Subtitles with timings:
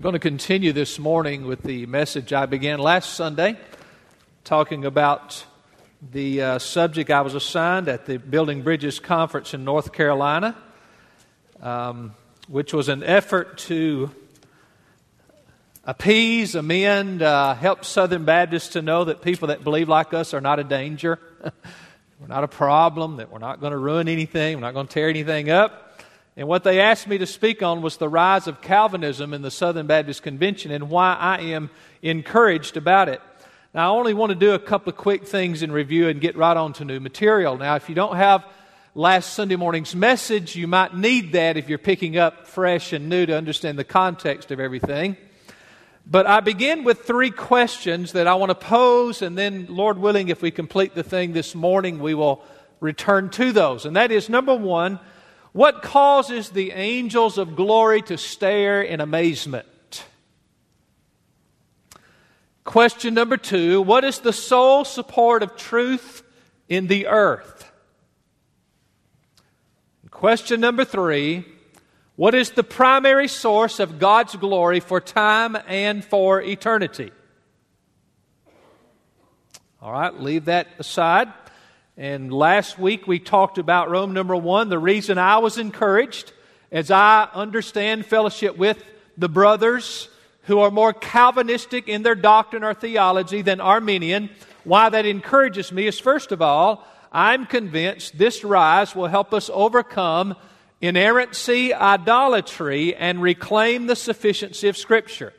[0.00, 3.56] I'm going to continue this morning with the message I began last Sunday,
[4.44, 5.44] talking about
[6.12, 10.56] the uh, subject I was assigned at the Building Bridges Conference in North Carolina,
[11.60, 12.14] um,
[12.46, 14.12] which was an effort to
[15.82, 20.40] appease, amend, uh, help Southern Baptists to know that people that believe like us are
[20.40, 21.18] not a danger.
[21.42, 24.94] we're not a problem, that we're not going to ruin anything, we're not going to
[24.94, 25.87] tear anything up.
[26.38, 29.50] And what they asked me to speak on was the rise of Calvinism in the
[29.50, 31.68] Southern Baptist Convention and why I am
[32.00, 33.20] encouraged about it.
[33.74, 36.36] Now, I only want to do a couple of quick things in review and get
[36.36, 37.56] right on to new material.
[37.58, 38.46] Now, if you don't have
[38.94, 43.26] last Sunday morning's message, you might need that if you're picking up fresh and new
[43.26, 45.16] to understand the context of everything.
[46.06, 50.28] But I begin with three questions that I want to pose, and then, Lord willing,
[50.28, 52.44] if we complete the thing this morning, we will
[52.78, 53.84] return to those.
[53.84, 55.00] And that is number one,
[55.58, 59.66] what causes the angels of glory to stare in amazement?
[62.62, 66.22] Question number two What is the sole support of truth
[66.68, 67.72] in the earth?
[70.12, 71.44] Question number three
[72.14, 77.10] What is the primary source of God's glory for time and for eternity?
[79.82, 81.32] All right, leave that aside.
[82.00, 84.68] And last week we talked about Rome number one.
[84.68, 86.32] The reason I was encouraged,
[86.70, 88.80] as I understand fellowship with
[89.16, 90.08] the brothers
[90.42, 94.30] who are more Calvinistic in their doctrine or theology than Arminian,
[94.62, 99.50] why that encourages me is first of all, I'm convinced this rise will help us
[99.52, 100.36] overcome
[100.80, 105.32] inerrancy, idolatry, and reclaim the sufficiency of Scripture.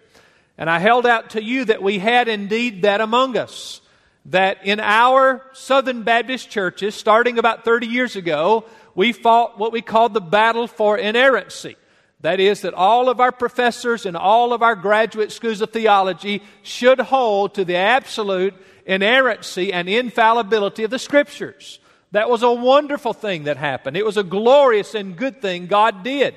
[0.57, 3.80] And I held out to you that we had indeed that among us
[4.25, 9.81] that in our Southern Baptist churches, starting about 30 years ago, we fought what we
[9.81, 11.75] called the battle for inerrancy.
[12.21, 16.43] That is, that all of our professors and all of our graduate schools of theology
[16.63, 18.53] should hold to the absolute
[18.85, 21.79] inerrancy and infallibility of the Scriptures.
[22.11, 23.95] That was a wonderful thing that happened.
[23.95, 26.35] It was a glorious and good thing God did.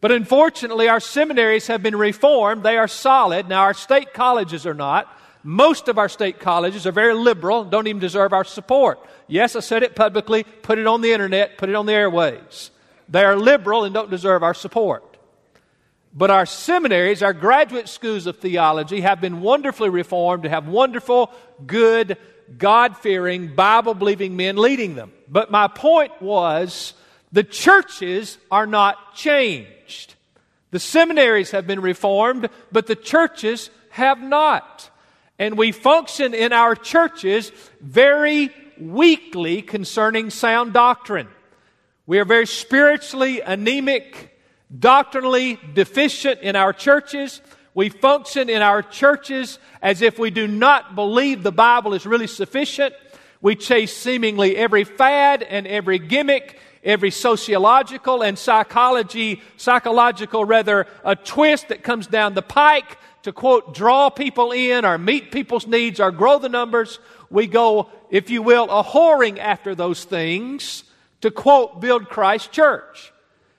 [0.00, 2.62] But unfortunately, our seminaries have been reformed.
[2.62, 3.48] They are solid.
[3.48, 5.12] Now, our state colleges are not.
[5.46, 8.98] Most of our state colleges are very liberal, don't even deserve our support.
[9.28, 12.72] Yes, I said it publicly, put it on the internet, put it on the airways.
[13.08, 15.16] They are liberal and don't deserve our support.
[16.12, 21.30] But our seminaries, our graduate schools of theology, have been wonderfully reformed to have wonderful,
[21.64, 22.18] good,
[22.58, 25.12] God fearing, Bible believing men leading them.
[25.28, 26.92] But my point was
[27.30, 30.16] the churches are not changed.
[30.72, 34.90] The seminaries have been reformed, but the churches have not.
[35.38, 41.28] And we function in our churches very weakly concerning sound doctrine.
[42.06, 44.38] We are very spiritually anemic,
[44.76, 47.40] doctrinally deficient in our churches.
[47.74, 52.26] We function in our churches as if we do not believe the Bible is really
[52.26, 52.94] sufficient.
[53.42, 61.14] We chase seemingly every fad and every gimmick, every sociological and psychology, psychological rather, a
[61.16, 65.98] twist that comes down the pike to quote, draw people in or meet people's needs
[65.98, 67.00] or grow the numbers.
[67.28, 70.84] We go, if you will, a whoring after those things
[71.22, 73.12] to quote, build Christ church.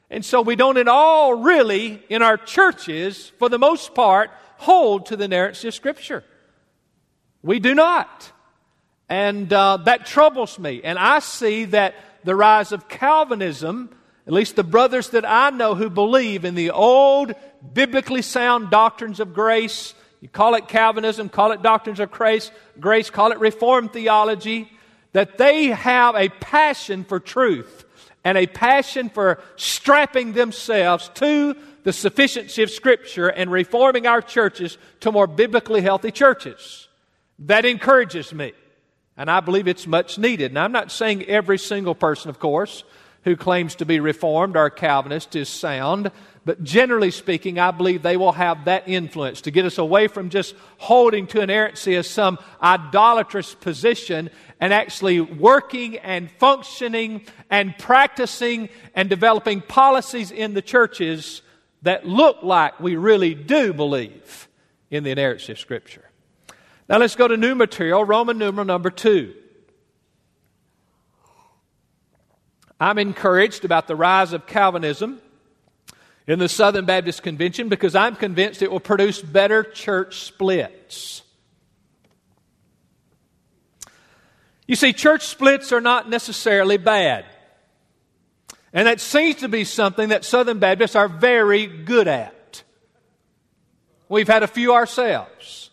[0.09, 5.07] And so we don't at all really, in our churches, for the most part, hold
[5.07, 6.23] to the inerrancy of Scripture.
[7.41, 8.31] We do not.
[9.09, 10.79] And uh, that troubles me.
[10.81, 13.89] And I see that the rise of Calvinism
[14.27, 17.33] at least the brothers that I know who believe in the old
[17.73, 23.09] biblically sound doctrines of grace, you call it Calvinism, call it doctrines of grace, grace,
[23.09, 24.69] call it Reformed theology,
[25.13, 27.85] that they have a passion for truth
[28.25, 34.77] and a passion for strapping themselves to the sufficiency of Scripture and reforming our churches
[34.99, 36.89] to more biblically healthy churches.
[37.39, 38.51] That encourages me.
[39.15, 40.53] And I believe it's much needed.
[40.53, 42.83] Now, I'm not saying every single person, of course,
[43.27, 46.11] who claims to be Reformed or Calvinist is sound.
[46.45, 50.29] But generally speaking, I believe they will have that influence to get us away from
[50.29, 54.29] just holding to inerrancy as some idolatrous position
[54.61, 61.41] and actually working and functioning and practicing and developing policies in the churches
[61.81, 64.47] that look like we really do believe
[64.89, 66.09] in the inerrancy of Scripture.
[66.87, 69.33] Now let's go to new material, Roman numeral number two.
[72.79, 75.19] I'm encouraged about the rise of Calvinism
[76.27, 81.23] in the Southern Baptist Convention because I'm convinced it will produce better church splits.
[84.67, 87.25] You see, church splits are not necessarily bad.
[88.73, 92.63] And that seems to be something that Southern Baptists are very good at.
[94.09, 95.71] We've had a few ourselves.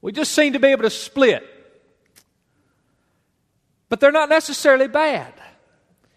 [0.00, 1.46] We just seem to be able to split.
[3.88, 5.32] But they're not necessarily bad.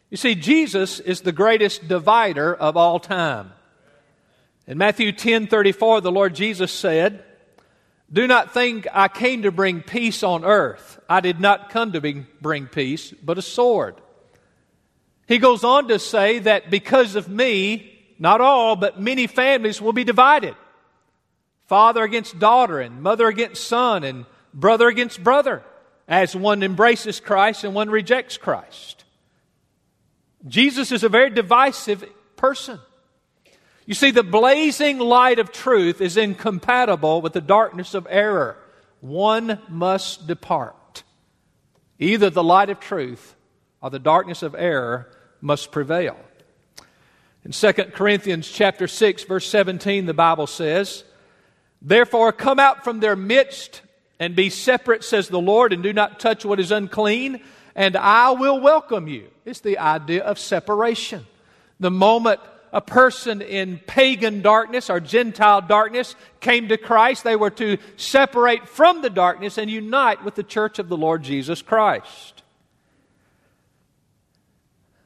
[0.09, 3.51] You see, Jesus is the greatest divider of all time.
[4.65, 7.23] In Matthew 10 34, the Lord Jesus said,
[8.11, 10.99] Do not think I came to bring peace on earth.
[11.09, 13.95] I did not come to bring peace, but a sword.
[15.27, 19.93] He goes on to say that because of me, not all, but many families will
[19.93, 20.55] be divided
[21.67, 25.63] father against daughter, and mother against son, and brother against brother,
[26.07, 29.03] as one embraces Christ and one rejects Christ.
[30.45, 32.03] Jesus is a very divisive
[32.35, 32.79] person.
[33.85, 38.57] You see, the blazing light of truth is incompatible with the darkness of error.
[38.99, 41.03] One must depart.
[41.97, 43.35] Either the light of truth
[43.81, 45.09] or the darkness of error
[45.41, 46.17] must prevail.
[47.45, 51.05] In 2 Corinthians chapter 6 verse 17 the Bible says,
[51.81, 53.81] "Therefore come out from their midst
[54.19, 57.41] and be separate says the Lord and do not touch what is unclean,
[57.77, 61.25] and I will welcome you." It's the idea of separation.
[61.79, 62.41] The moment
[62.73, 68.67] a person in pagan darkness or Gentile darkness came to Christ, they were to separate
[68.67, 72.43] from the darkness and unite with the church of the Lord Jesus Christ.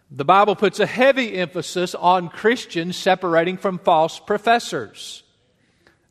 [0.09, 5.23] The Bible puts a heavy emphasis on Christians separating from false professors.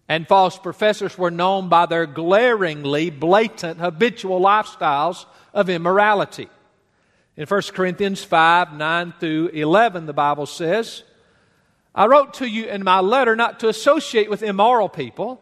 [0.09, 6.49] And false professors were known by their glaringly blatant habitual lifestyles of immorality.
[7.37, 11.05] In 1 Corinthians 5 9 through 11, the Bible says,
[11.95, 15.41] I wrote to you in my letter not to associate with immoral people,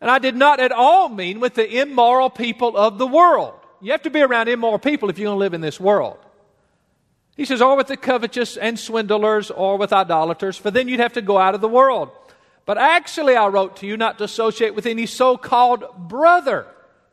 [0.00, 3.54] and I did not at all mean with the immoral people of the world.
[3.80, 6.18] You have to be around immoral people if you're going to live in this world.
[7.36, 11.14] He says, or with the covetous and swindlers, or with idolaters, for then you'd have
[11.14, 12.10] to go out of the world.
[12.66, 16.66] But actually, I wrote to you not to associate with any so called brother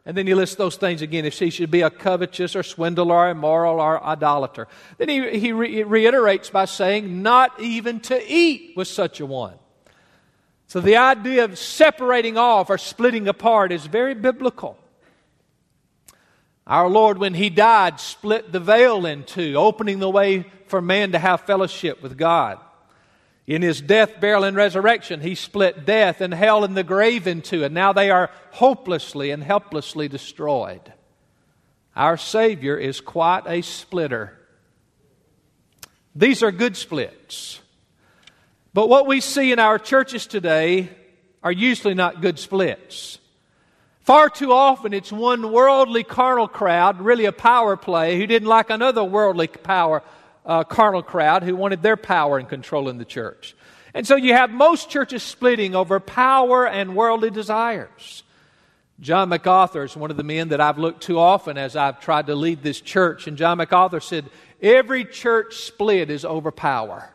[0.07, 3.13] and then he lists those things again if he should be a covetous or swindler
[3.13, 4.69] or immoral or idolater.
[4.97, 9.55] Then he, he re- reiterates by saying, not even to eat with such a one.
[10.67, 14.77] So the idea of separating off or splitting apart is very biblical.
[16.65, 21.11] Our Lord, when He died, split the veil in two, opening the way for man
[21.11, 22.59] to have fellowship with God.
[23.47, 27.41] In his death, burial, and resurrection, he split death and hell and the grave in
[27.41, 30.81] two, and now they are hopelessly and helplessly destroyed.
[31.95, 34.37] Our Savior is quite a splitter.
[36.13, 37.61] These are good splits.
[38.73, 40.89] But what we see in our churches today
[41.41, 43.17] are usually not good splits.
[44.01, 48.69] Far too often, it's one worldly carnal crowd, really a power play, who didn't like
[48.69, 50.03] another worldly power
[50.47, 53.55] uh, carnal crowd who wanted their power and control in the church.
[53.93, 58.23] And so you have most churches splitting over power and worldly desires.
[58.99, 62.27] John MacArthur is one of the men that I've looked to often as I've tried
[62.27, 63.27] to lead this church.
[63.27, 64.25] And John MacArthur said,
[64.61, 67.07] Every church split is over power.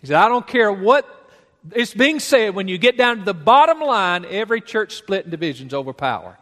[0.00, 1.06] He said, I don't care what
[1.74, 5.30] is being said, when you get down to the bottom line, every church split in
[5.30, 6.38] divisions over power.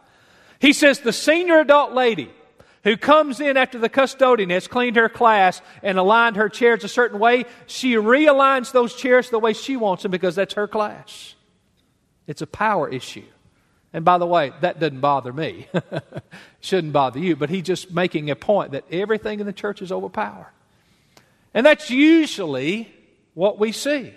[0.59, 2.31] He says, The senior adult lady
[2.83, 6.87] who comes in after the custodian has cleaned her class and aligned her chairs a
[6.87, 11.35] certain way, she realigns those chairs the way she wants them because that's her class.
[12.27, 13.25] It's a power issue.
[13.91, 15.67] And by the way, that doesn't bother me.
[16.61, 19.91] Shouldn't bother you, but he's just making a point that everything in the church is
[19.91, 20.51] over power.
[21.53, 22.93] And that's usually
[23.33, 24.13] what we see.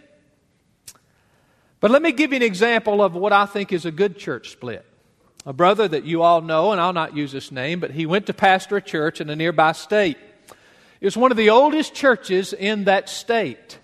[1.80, 4.50] But let me give you an example of what I think is a good church
[4.50, 4.86] split
[5.44, 8.26] a brother that you all know, and I'll not use his name, but he went
[8.26, 10.16] to pastor a church in a nearby state.
[11.00, 13.78] It was one of the oldest churches in that state.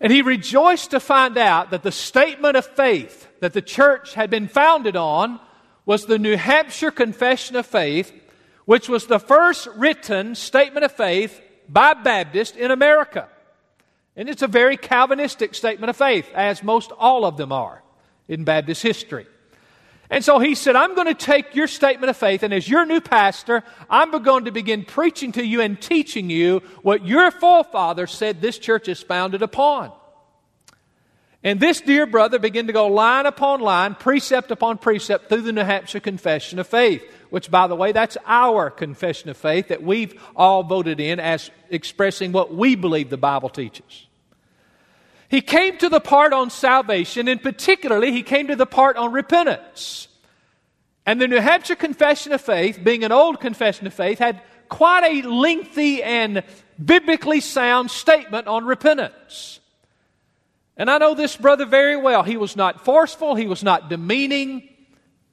[0.00, 4.30] And he rejoiced to find out that the statement of faith that the church had
[4.30, 5.40] been founded on
[5.84, 8.12] was the New Hampshire Confession of Faith,
[8.64, 13.28] which was the first written statement of faith by Baptists in America.
[14.14, 17.82] And it's a very Calvinistic statement of faith, as most all of them are
[18.28, 19.26] in Baptist history.
[20.12, 22.84] And so he said, I'm going to take your statement of faith, and as your
[22.84, 28.12] new pastor, I'm going to begin preaching to you and teaching you what your forefathers
[28.12, 29.90] said this church is founded upon.
[31.42, 35.52] And this dear brother began to go line upon line, precept upon precept through the
[35.52, 39.82] New Hampshire Confession of Faith, which, by the way, that's our confession of faith that
[39.82, 44.06] we've all voted in as expressing what we believe the Bible teaches.
[45.32, 49.12] He came to the part on salvation, and particularly, he came to the part on
[49.12, 50.08] repentance.
[51.06, 55.04] And the New Hampshire Confession of Faith, being an old confession of faith, had quite
[55.04, 56.42] a lengthy and
[56.84, 59.60] biblically sound statement on repentance.
[60.76, 62.22] And I know this brother very well.
[62.24, 64.68] He was not forceful, he was not demeaning,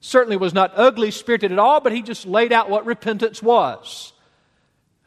[0.00, 4.14] certainly was not ugly spirited at all, but he just laid out what repentance was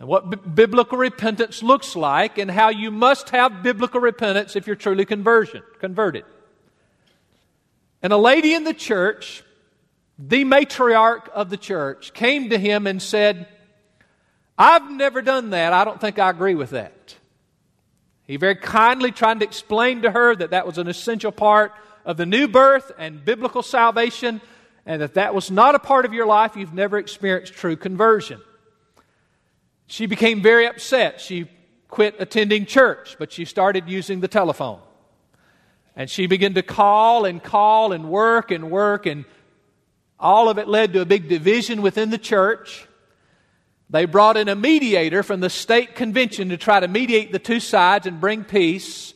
[0.04, 4.68] and what b- biblical repentance looks like and how you must have biblical repentance if
[4.68, 6.26] you're truly conversion, converted.
[8.02, 9.46] And a lady in the church,
[10.20, 13.48] the matriarch of the church, came to him and said,
[14.58, 15.72] I've never done that.
[15.72, 17.16] I don't think I agree with that.
[18.28, 21.72] He very kindly tried to explain to her that that was an essential part
[22.04, 24.42] of the new birth and biblical salvation,
[24.86, 26.58] and that that was not a part of your life.
[26.58, 28.42] You've never experienced true conversion.
[29.88, 31.22] She became very upset.
[31.22, 31.50] She
[31.90, 34.80] quit attending church, but she started using the telephone.
[35.96, 39.26] And she began to call and call and work and work, and
[40.20, 42.88] all of it led to a big division within the church.
[43.90, 47.60] They brought in a mediator from the state convention to try to mediate the two
[47.60, 49.14] sides and bring peace.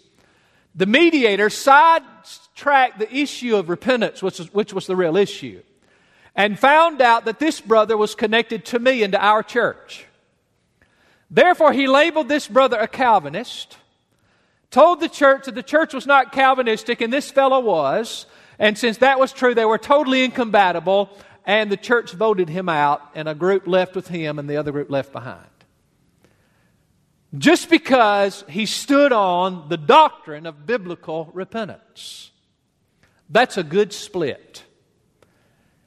[0.75, 5.63] The mediator sidetracked the issue of repentance, which was, which was the real issue,
[6.35, 10.05] and found out that this brother was connected to me and to our church.
[11.29, 13.77] Therefore, he labeled this brother a Calvinist,
[14.71, 18.25] told the church that the church was not Calvinistic, and this fellow was.
[18.59, 21.09] And since that was true, they were totally incompatible,
[21.45, 24.71] and the church voted him out, and a group left with him, and the other
[24.71, 25.45] group left behind.
[27.37, 32.31] Just because he stood on the doctrine of biblical repentance.
[33.29, 34.63] That's a good split.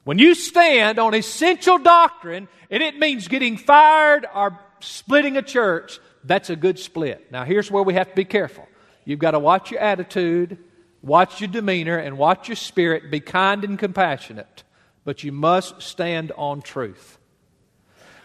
[0.03, 5.99] When you stand on essential doctrine, and it means getting fired or splitting a church,
[6.23, 7.31] that's a good split.
[7.31, 8.67] Now, here's where we have to be careful.
[9.05, 10.57] You've got to watch your attitude,
[11.01, 13.09] watch your demeanor, and watch your spirit.
[13.09, 14.63] Be kind and compassionate,
[15.03, 17.17] but you must stand on truth.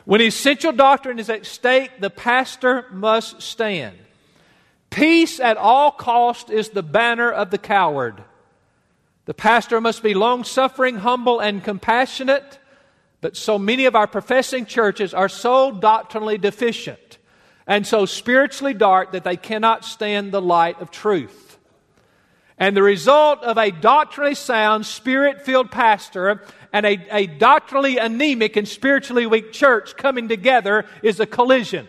[0.05, 3.97] When essential doctrine is at stake, the pastor must stand.
[4.91, 8.23] Peace at all cost is the banner of the coward.
[9.25, 12.61] The pastor must be long suffering, humble, and compassionate.
[13.21, 17.19] But so many of our professing churches are so doctrinally deficient
[17.67, 21.59] and so spiritually dark that they cannot stand the light of truth.
[22.59, 26.43] And the result of a doctrinally sound, spirit filled pastor
[26.73, 31.89] and a, a doctrinally anemic and spiritually weak church coming together is a collision.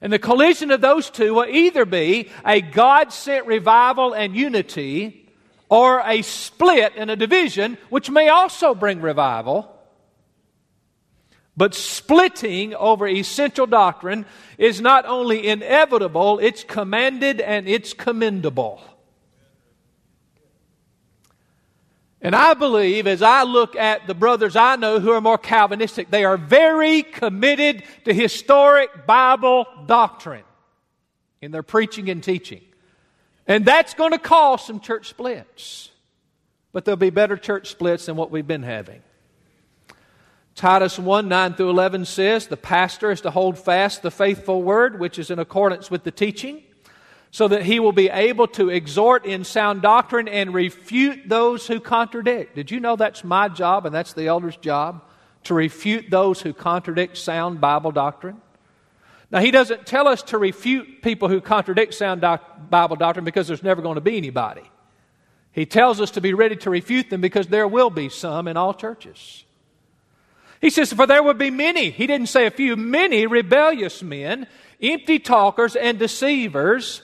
[0.00, 5.28] And the collision of those two will either be a God sent revival and unity
[5.68, 9.76] or a split and a division, which may also bring revival.
[11.60, 14.24] But splitting over essential doctrine
[14.56, 18.80] is not only inevitable, it's commanded and it's commendable.
[22.22, 26.10] And I believe, as I look at the brothers I know who are more Calvinistic,
[26.10, 30.44] they are very committed to historic Bible doctrine
[31.42, 32.62] in their preaching and teaching.
[33.46, 35.90] And that's going to cause some church splits.
[36.72, 39.02] But there'll be better church splits than what we've been having.
[40.54, 44.98] Titus 1 9 through 11 says, The pastor is to hold fast the faithful word,
[44.98, 46.62] which is in accordance with the teaching,
[47.30, 51.80] so that he will be able to exhort in sound doctrine and refute those who
[51.80, 52.56] contradict.
[52.56, 55.04] Did you know that's my job and that's the elder's job?
[55.44, 58.42] To refute those who contradict sound Bible doctrine?
[59.30, 63.46] Now, he doesn't tell us to refute people who contradict sound doc- Bible doctrine because
[63.46, 64.62] there's never going to be anybody.
[65.52, 68.56] He tells us to be ready to refute them because there will be some in
[68.56, 69.44] all churches.
[70.60, 74.46] He says, For there would be many, he didn't say a few, many rebellious men,
[74.82, 77.02] empty talkers, and deceivers,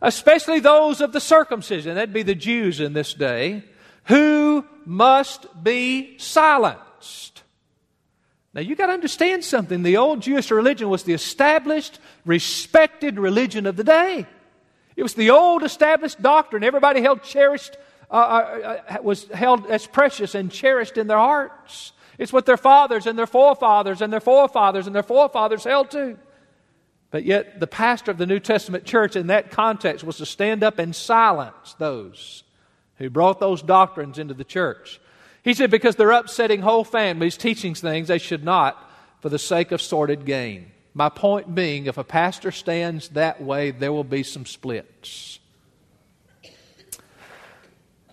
[0.00, 3.64] especially those of the circumcision, that'd be the Jews in this day,
[4.04, 7.42] who must be silenced.
[8.54, 9.82] Now you got to understand something.
[9.82, 14.26] The old Jewish religion was the established, respected religion of the day.
[14.96, 16.62] It was the old established doctrine.
[16.62, 17.76] Everybody held cherished,
[18.10, 21.93] uh, uh, uh was held as precious and cherished in their hearts.
[22.18, 26.18] It's what their fathers and their forefathers and their forefathers and their forefathers held to.
[27.10, 30.64] But yet, the pastor of the New Testament church in that context was to stand
[30.64, 32.42] up and silence those
[32.96, 35.00] who brought those doctrines into the church.
[35.42, 38.90] He said, because they're upsetting whole families, teaching things they should not
[39.20, 40.72] for the sake of sordid gain.
[40.92, 45.38] My point being, if a pastor stands that way, there will be some splits.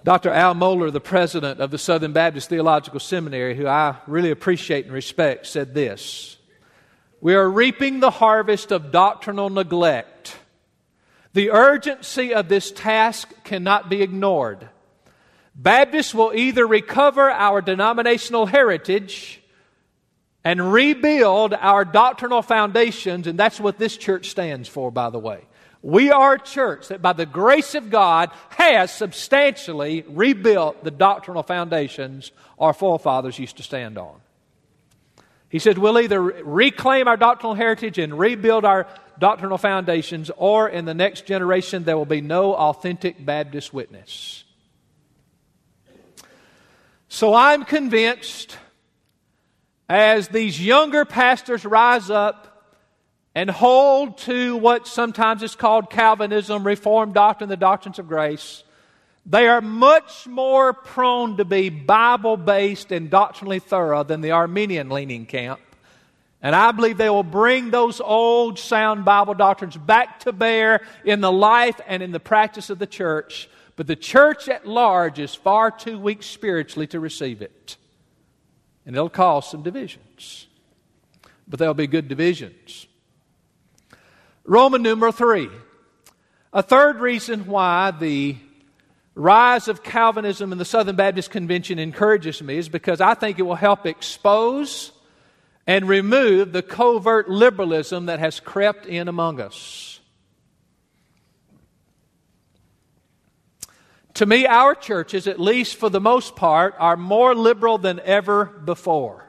[0.03, 0.31] Dr.
[0.31, 4.93] Al Mohler, the president of the Southern Baptist Theological Seminary, who I really appreciate and
[4.93, 6.37] respect, said this
[7.19, 10.35] We are reaping the harvest of doctrinal neglect.
[11.33, 14.67] The urgency of this task cannot be ignored.
[15.53, 19.41] Baptists will either recover our denominational heritage
[20.43, 25.45] and rebuild our doctrinal foundations, and that's what this church stands for, by the way.
[25.83, 31.41] We are a church that, by the grace of God, has substantially rebuilt the doctrinal
[31.41, 34.21] foundations our forefathers used to stand on.
[35.49, 40.85] He said, We'll either reclaim our doctrinal heritage and rebuild our doctrinal foundations, or in
[40.85, 44.43] the next generation, there will be no authentic Baptist witness.
[47.09, 48.57] So I'm convinced
[49.89, 52.50] as these younger pastors rise up
[53.33, 58.63] and hold to what sometimes is called Calvinism, Reformed doctrine, the doctrines of grace,
[59.25, 64.89] they are much more prone to be Bible based and doctrinally thorough than the Arminian
[64.89, 65.59] leaning camp.
[66.41, 71.21] And I believe they will bring those old sound Bible doctrines back to bear in
[71.21, 73.47] the life and in the practice of the church.
[73.75, 77.77] But the church at large is far too weak spiritually to receive it.
[78.87, 80.47] And it'll cause some divisions.
[81.47, 82.87] But there'll be good divisions.
[84.43, 85.49] Roman numeral three.
[86.53, 88.35] A third reason why the
[89.15, 93.43] rise of Calvinism in the Southern Baptist Convention encourages me is because I think it
[93.43, 94.91] will help expose
[95.67, 99.99] and remove the covert liberalism that has crept in among us.
[104.15, 108.45] To me, our churches, at least for the most part, are more liberal than ever
[108.45, 109.25] before.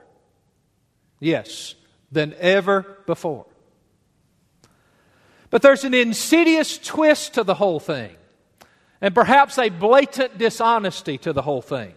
[1.20, 1.76] Yes,
[2.10, 3.46] than ever before.
[5.52, 8.16] But there's an insidious twist to the whole thing,
[9.02, 11.92] and perhaps a blatant dishonesty to the whole thing.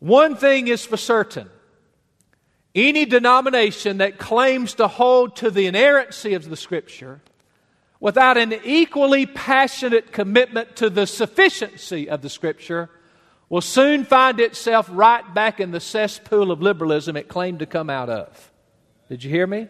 [0.00, 1.48] One thing is for certain
[2.74, 7.20] any denomination that claims to hold to the inerrancy of the Scripture
[8.00, 12.90] without an equally passionate commitment to the sufficiency of the Scripture
[13.48, 17.88] will soon find itself right back in the cesspool of liberalism it claimed to come
[17.88, 18.52] out of.
[19.08, 19.68] Did you hear me?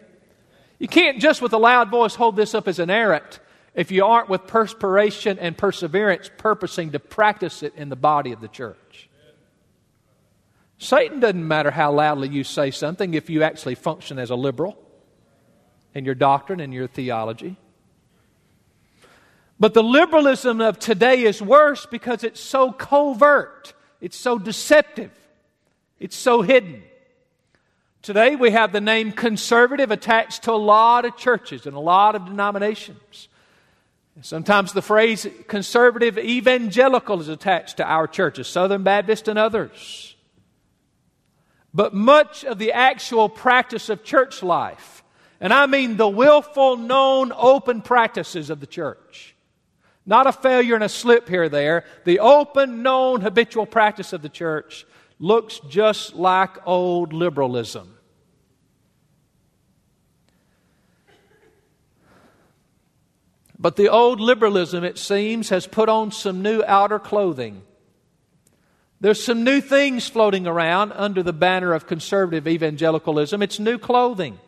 [0.79, 3.39] You can't just with a loud voice hold this up as an errant
[3.75, 8.41] if you aren't with perspiration and perseverance purposing to practice it in the body of
[8.41, 9.09] the church.
[10.77, 14.77] Satan doesn't matter how loudly you say something if you actually function as a liberal
[15.93, 17.57] in your doctrine and your theology.
[19.59, 25.11] But the liberalism of today is worse because it's so covert, it's so deceptive,
[25.99, 26.81] it's so hidden.
[28.01, 32.15] Today we have the name conservative attached to a lot of churches and a lot
[32.15, 33.27] of denominations.
[34.21, 40.15] Sometimes the phrase conservative evangelical is attached to our churches, Southern Baptist and others.
[41.73, 45.03] But much of the actual practice of church life,
[45.39, 49.35] and I mean the willful, known, open practices of the church,
[50.05, 54.21] not a failure and a slip here or there, the open, known, habitual practice of
[54.21, 54.85] the church
[55.19, 57.95] looks just like old liberalism.
[63.61, 67.61] But the old liberalism, it seems, has put on some new outer clothing.
[69.01, 73.41] There's some new things floating around under the banner of conservative evangelicalism.
[73.43, 74.39] It's new clothing.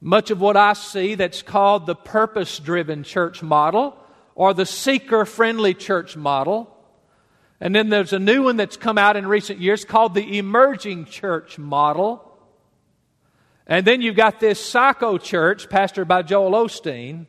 [0.00, 3.96] Much of what I see that's called the purpose driven church model
[4.34, 6.73] or the seeker friendly church model
[7.64, 11.06] and then there's a new one that's come out in recent years called the emerging
[11.06, 12.30] church model.
[13.66, 17.24] And then you've got this psycho church pastored by Joel Osteen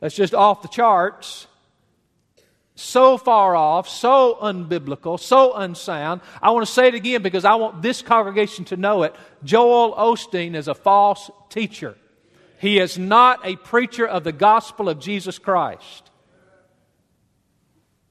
[0.00, 1.48] that's just off the charts.
[2.76, 6.22] So far off, so unbiblical, so unsound.
[6.40, 9.14] I want to say it again because I want this congregation to know it.
[9.44, 11.94] Joel Osteen is a false teacher.
[12.58, 16.07] He is not a preacher of the gospel of Jesus Christ.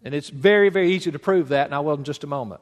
[0.03, 2.61] And it's very, very easy to prove that, and I will in just a moment.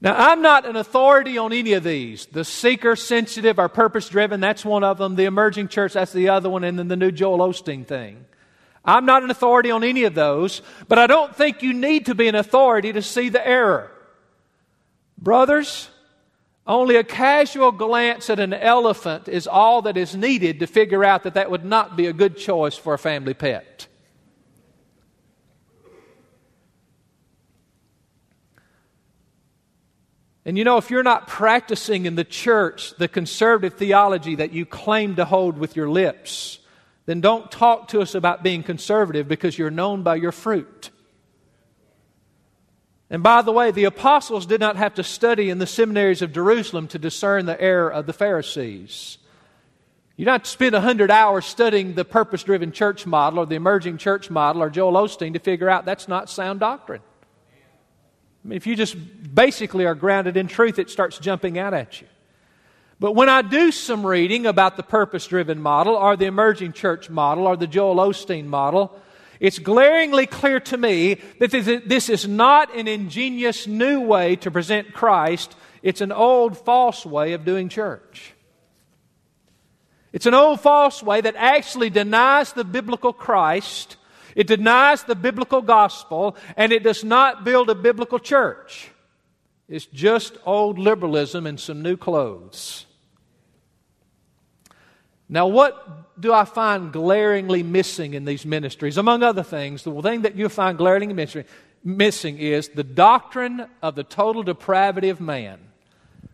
[0.00, 2.26] Now, I'm not an authority on any of these.
[2.26, 5.14] The seeker sensitive or purpose driven, that's one of them.
[5.14, 6.64] The emerging church, that's the other one.
[6.64, 8.24] And then the new Joel Osteen thing.
[8.84, 12.16] I'm not an authority on any of those, but I don't think you need to
[12.16, 13.92] be an authority to see the error.
[15.16, 15.88] Brothers,
[16.66, 21.22] only a casual glance at an elephant is all that is needed to figure out
[21.22, 23.86] that that would not be a good choice for a family pet.
[30.44, 34.66] And you know, if you're not practicing in the church the conservative theology that you
[34.66, 36.58] claim to hold with your lips,
[37.06, 40.90] then don't talk to us about being conservative because you're known by your fruit.
[43.08, 46.32] And by the way, the apostles did not have to study in the seminaries of
[46.32, 49.18] Jerusalem to discern the error of the Pharisees.
[50.16, 53.54] You don't have to spend 100 hours studying the purpose driven church model or the
[53.54, 57.02] emerging church model or Joel Osteen to figure out that's not sound doctrine.
[58.44, 58.96] I mean, if you just
[59.34, 62.08] basically are grounded in truth, it starts jumping out at you.
[62.98, 67.10] But when I do some reading about the purpose driven model or the emerging church
[67.10, 68.96] model or the Joel Osteen model,
[69.40, 74.92] it's glaringly clear to me that this is not an ingenious new way to present
[74.92, 78.34] Christ, it's an old false way of doing church.
[80.12, 83.96] It's an old false way that actually denies the biblical Christ,
[84.34, 88.90] it denies the biblical gospel, and it does not build a biblical church.
[89.68, 92.86] It's just old liberalism in some new clothes.
[95.28, 98.98] Now, what do I find glaringly missing in these ministries?
[98.98, 101.14] Among other things, the thing that you find glaringly
[101.82, 105.58] missing is the doctrine of the total depravity of man.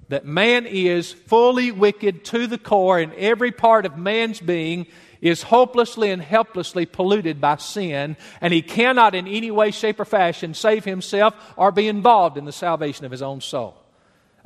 [0.08, 4.86] That man is fully wicked to the core, and every part of man's being
[5.20, 10.04] is hopelessly and helplessly polluted by sin, and he cannot in any way, shape, or
[10.04, 13.78] fashion save himself or be involved in the salvation of his own soul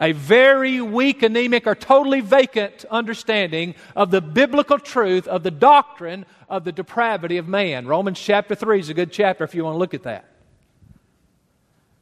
[0.02, 6.26] a very weak, anemic, or totally vacant understanding of the biblical truth of the doctrine
[6.48, 7.86] of the depravity of man.
[7.86, 10.28] Romans chapter 3 is a good chapter if you want to look at that.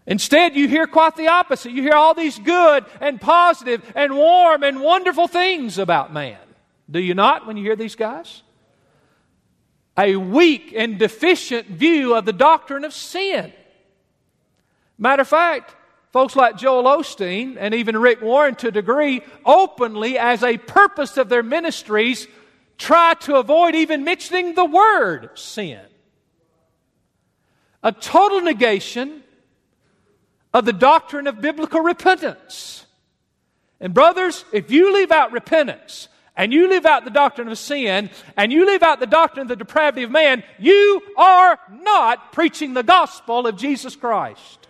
[0.06, 1.72] Instead, you hear quite the opposite.
[1.72, 6.38] You hear all these good and positive and warm and wonderful things about man.
[6.90, 8.42] Do you not when you hear these guys?
[10.00, 13.52] A weak and deficient view of the doctrine of sin.
[14.96, 15.74] Matter of fact,
[16.12, 21.16] Folks like Joel Osteen and even Rick Warren, to a degree, openly, as a purpose
[21.16, 22.26] of their ministries,
[22.78, 25.80] try to avoid even mentioning the word sin.
[27.82, 29.22] A total negation
[30.52, 32.86] of the doctrine of biblical repentance.
[33.78, 36.08] And, brothers, if you leave out repentance,
[36.40, 39.48] and you leave out the doctrine of sin, and you leave out the doctrine of
[39.48, 44.66] the depravity of man, you are not preaching the gospel of Jesus Christ.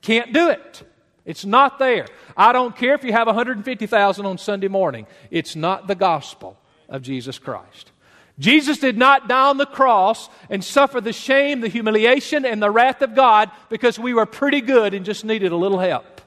[0.00, 0.82] Can't do it.
[1.26, 2.06] It's not there.
[2.34, 5.06] I don't care if you have 150,000 on Sunday morning.
[5.30, 7.90] It's not the gospel of Jesus Christ.
[8.38, 12.70] Jesus did not die on the cross and suffer the shame, the humiliation, and the
[12.70, 16.22] wrath of God because we were pretty good and just needed a little help.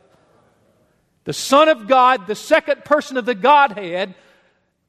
[1.24, 4.14] The Son of God, the second person of the Godhead,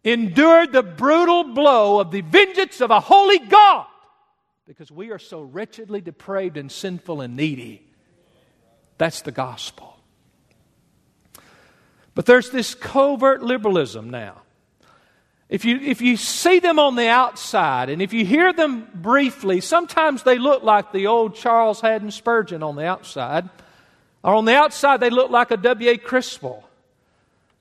[0.05, 3.87] endured the brutal blow of the vengeance of a holy God
[4.67, 7.83] because we are so wretchedly depraved and sinful and needy.
[8.99, 9.97] That's the gospel.
[12.15, 14.43] But there's this covert liberalism now.
[15.49, 19.63] If you, if you see them on the outside and if you hear them briefly,
[19.63, 23.49] sometimes they look like the old Charles Haddon Spurgeon on the outside.
[24.23, 25.97] Or on the outside, they look like a W.A.
[25.97, 26.68] Criswell.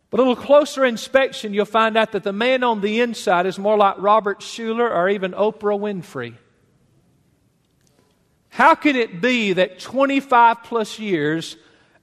[0.10, 3.60] But a little closer inspection, you'll find out that the man on the inside is
[3.60, 6.36] more like Robert Schuller or even Oprah Winfrey.
[8.50, 11.58] How can it be that 25 plus years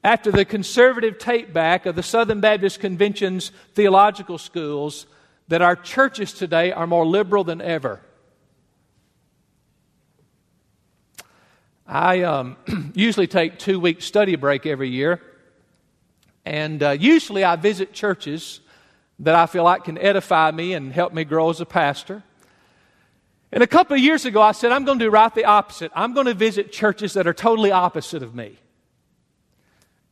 [0.05, 5.07] after the conservative take back of the Southern Baptist Convention's theological schools,
[5.49, 8.01] that our churches today are more liberal than ever?
[11.87, 12.57] I um,
[12.95, 15.21] usually take two week study break every year,
[16.45, 18.61] and uh, usually I visit churches
[19.21, 22.23] that I feel like can edify me and help me grow as a pastor.
[23.53, 25.93] And a couple of years ago, I said, I'm going to do right the opposite.
[25.95, 28.59] I'm going to visit churches that are totally opposite of me.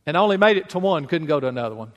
[0.05, 1.91] And I only made it to one, couldn't go to another one.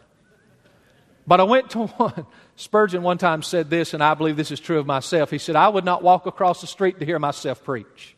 [1.26, 2.26] But I went to one.
[2.56, 5.30] Spurgeon one time said this, and I believe this is true of myself.
[5.30, 8.16] He said, I would not walk across the street to hear myself preach.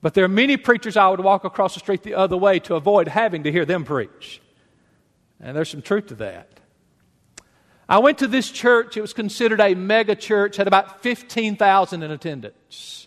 [0.00, 2.74] But there are many preachers I would walk across the street the other way to
[2.74, 4.40] avoid having to hear them preach.
[5.44, 6.48] And there's some truth to that.
[7.86, 8.96] I went to this church.
[8.96, 13.06] It was considered a mega church, had about 15,000 in attendance.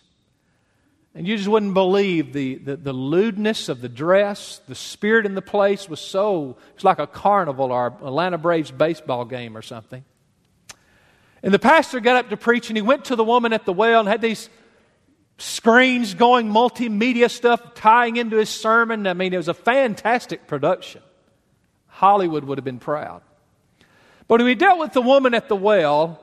[1.16, 4.60] And you just wouldn't believe the, the, the, lewdness of the dress.
[4.68, 9.24] The spirit in the place was so, it's like a carnival or Atlanta Braves baseball
[9.24, 10.04] game or something.
[11.42, 13.72] And the pastor got up to preach and he went to the woman at the
[13.72, 14.48] well and had these
[15.38, 19.08] screens going, multimedia stuff tying into his sermon.
[19.08, 21.02] I mean, it was a fantastic production.
[21.98, 23.22] Hollywood would have been proud.
[24.28, 26.20] But when he dealt with the woman at the well,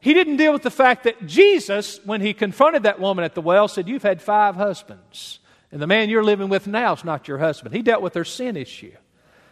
[0.00, 3.42] he didn't deal with the fact that Jesus, when he confronted that woman at the
[3.42, 7.28] well, said, You've had five husbands, and the man you're living with now is not
[7.28, 7.74] your husband.
[7.74, 8.94] He dealt with her sin issue.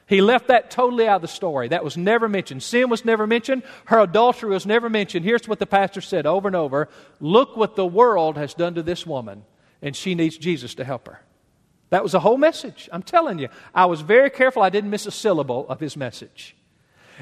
[0.07, 1.69] He left that totally out of the story.
[1.69, 2.63] That was never mentioned.
[2.63, 3.63] Sin was never mentioned.
[3.85, 5.27] Her adultery was never mentioned.
[5.27, 6.89] Here's what the pastor said over and over
[7.21, 9.45] Look what the world has done to this woman,
[9.83, 11.21] and she needs Jesus to help her.
[11.91, 12.89] That was the whole message.
[12.93, 13.49] I'm telling you.
[13.75, 16.57] I was very careful I didn't miss a syllable of his message.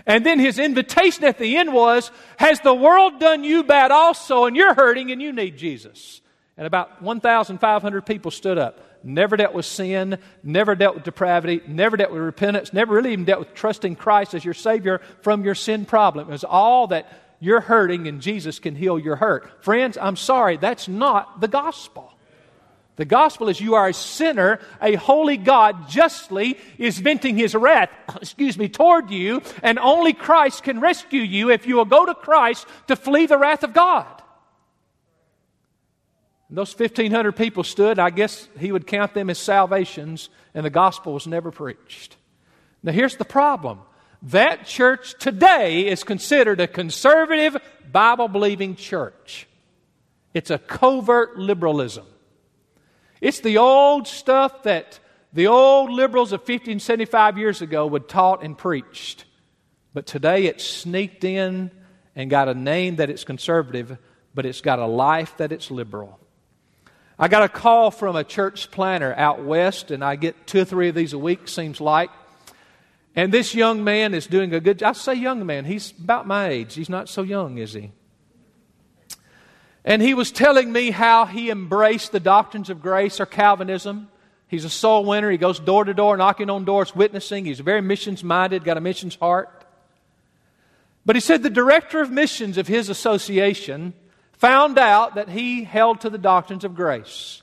[0.07, 4.47] And then his invitation at the end was, Has the world done you bad also,
[4.47, 6.21] and you're hurting and you need Jesus?
[6.57, 8.81] And about 1,500 people stood up.
[9.03, 13.27] Never dealt with sin, never dealt with depravity, never dealt with repentance, never really even
[13.27, 16.29] dealt with trusting Christ as your Savior from your sin problem.
[16.29, 19.63] It was all that you're hurting and Jesus can heal your hurt.
[19.63, 22.14] Friends, I'm sorry, that's not the gospel.
[22.97, 27.91] The gospel is you are a sinner, a holy God justly is venting his wrath,
[28.17, 32.15] excuse me, toward you, and only Christ can rescue you if you will go to
[32.15, 34.07] Christ to flee the wrath of God.
[36.49, 37.99] And those 1,500 people stood.
[37.99, 42.17] I guess he would count them as salvations, and the gospel was never preached.
[42.85, 43.81] Now, here's the problem
[44.23, 47.57] that church today is considered a conservative,
[47.91, 49.49] Bible believing church.
[50.33, 52.07] It's a covert liberalism.
[53.25, 55.01] It's the old stuff that
[55.33, 59.25] the old liberals of 50 and 75 years ago would taught and preached.
[59.95, 61.71] But today it's sneaked in
[62.15, 63.97] and got a name that it's conservative,
[64.35, 66.21] but it's got a life that it's liberal.
[67.19, 70.65] I got a call from a church planner out west, and I get two or
[70.67, 72.11] three of these a week, seems like.
[73.17, 74.91] And this young man is doing a good job.
[74.91, 76.75] I say young man, he's about my age.
[76.75, 77.93] He's not so young, is he?
[79.85, 84.09] And he was telling me how he embraced the doctrines of grace or Calvinism.
[84.49, 85.31] He's a soul winner.
[85.31, 87.45] He goes door to door, knocking on doors, witnessing.
[87.45, 89.65] He's very missions minded, got a missions heart.
[91.05, 93.93] But he said the director of missions of his association
[94.33, 97.43] found out that he held to the doctrines of grace.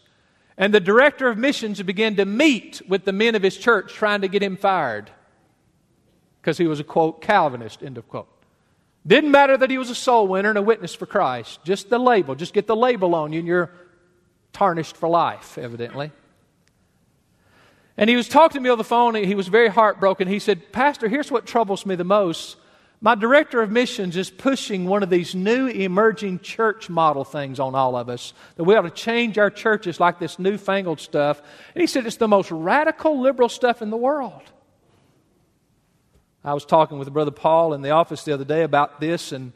[0.57, 4.21] And the director of missions began to meet with the men of his church trying
[4.21, 5.11] to get him fired
[6.41, 8.27] because he was a quote Calvinist, end of quote.
[9.05, 11.59] Didn't matter that he was a soul winner and a witness for Christ.
[11.63, 12.35] Just the label.
[12.35, 13.71] Just get the label on you and you're
[14.53, 16.11] tarnished for life, evidently.
[17.97, 19.15] And he was talking to me on the phone.
[19.15, 20.27] He was very heartbroken.
[20.27, 22.57] He said, Pastor, here's what troubles me the most.
[23.03, 27.73] My director of missions is pushing one of these new emerging church model things on
[27.73, 31.41] all of us that we ought to change our churches like this newfangled stuff.
[31.73, 34.43] And he said it's the most radical liberal stuff in the world.
[36.43, 39.53] I was talking with Brother Paul in the office the other day about this, and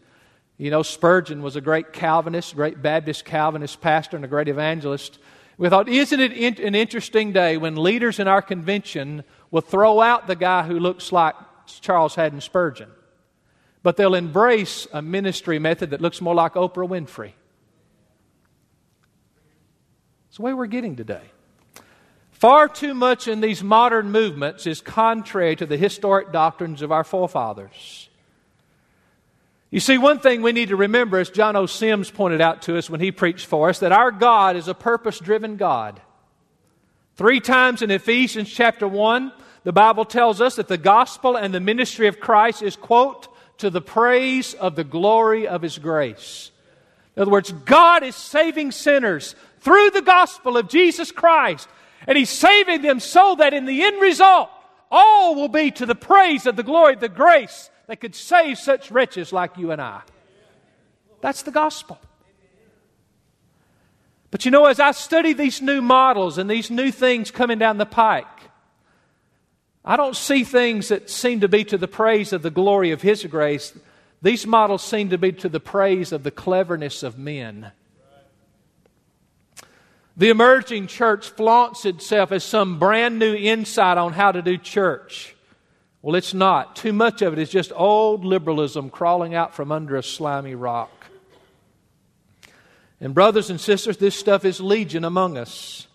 [0.57, 5.19] you know, Spurgeon was a great Calvinist, great Baptist Calvinist pastor, and a great evangelist.
[5.57, 10.27] We thought, isn't it an interesting day when leaders in our convention will throw out
[10.27, 11.35] the guy who looks like
[11.81, 12.89] Charles Haddon Spurgeon?
[13.85, 17.33] but they'll embrace a ministry method that looks more like Oprah Winfrey.
[20.27, 21.21] It's the way we're getting today.
[22.35, 27.05] Far too much in these modern movements is contrary to the historic doctrines of our
[27.05, 28.09] forefathers.
[29.71, 31.65] You see, one thing we need to remember, as John O.
[31.65, 34.73] Sims pointed out to us when he preached for us, that our God is a
[34.73, 36.01] purpose driven God.
[37.15, 39.31] Three times in Ephesians chapter 1,
[39.63, 43.69] the Bible tells us that the gospel and the ministry of Christ is, quote, to
[43.69, 46.51] the praise of the glory of His grace.
[47.15, 51.69] In other words, God is saving sinners through the gospel of Jesus Christ.
[52.07, 54.49] And He's saving them so that in the end result,
[54.91, 58.57] all will be to the praise of the glory of the grace that could save
[58.57, 60.01] such wretches like you and I.
[61.21, 61.99] That's the gospel.
[64.31, 67.77] But you know, as I study these new models and these new things coming down
[67.77, 68.25] the pike,
[69.83, 73.01] I don't see things that seem to be to the praise of the glory of
[73.01, 73.73] His grace.
[74.21, 77.71] These models seem to be to the praise of the cleverness of men.
[80.17, 85.35] The emerging church flaunts itself as some brand new insight on how to do church.
[86.01, 86.75] Well, it's not.
[86.75, 90.91] Too much of it is just old liberalism crawling out from under a slimy rock.
[93.01, 95.87] And, brothers and sisters, this stuff is legion among us.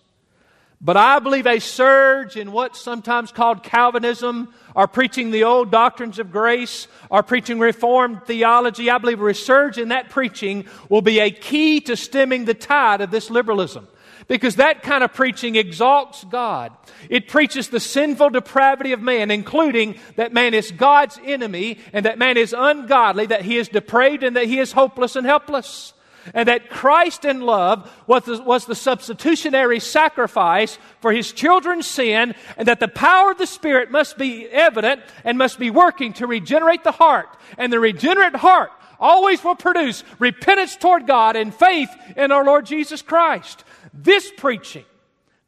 [0.79, 6.19] But I believe a surge in what's sometimes called Calvinism, or preaching the old doctrines
[6.19, 11.19] of grace, or preaching Reformed theology, I believe a resurge in that preaching will be
[11.19, 13.87] a key to stemming the tide of this liberalism.
[14.27, 16.71] Because that kind of preaching exalts God.
[17.09, 22.17] It preaches the sinful depravity of man, including that man is God's enemy and that
[22.17, 25.93] man is ungodly, that he is depraved and that he is hopeless and helpless
[26.33, 32.35] and that Christ in love was the, was the, substitutionary sacrifice for his children's sin,
[32.57, 36.27] and that the power of the Spirit must be evident and must be working to
[36.27, 37.29] regenerate the heart.
[37.57, 42.65] And the regenerate heart always will produce repentance toward God and faith in our Lord
[42.65, 43.63] Jesus Christ.
[43.93, 44.85] This preaching,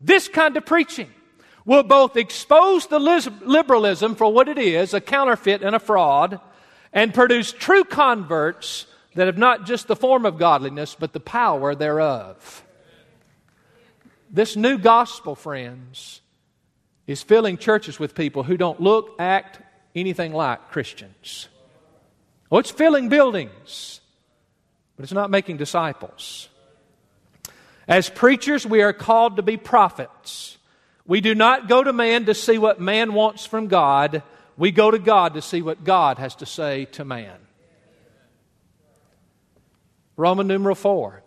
[0.02, 1.10] this kind of preaching,
[1.66, 6.40] will both expose the liberalism for what it is, a counterfeit and a fraud,
[6.92, 11.74] and produce true converts that have not just the form of godliness, but the power
[11.76, 12.64] thereof.
[14.30, 16.22] This new gospel, friends,
[17.06, 19.60] is filling churches with people who don't look, act
[19.96, 21.48] anything like Christians.
[22.52, 24.02] Oh, it's filling buildings,
[24.96, 26.50] but it's not making disciples.
[27.88, 30.58] As preachers, we are called to be prophets.
[31.06, 34.24] We do not go to man to see what man wants from God.
[34.58, 37.38] We go to God to see what God has to say to man.
[40.16, 41.24] Roman numeral 4.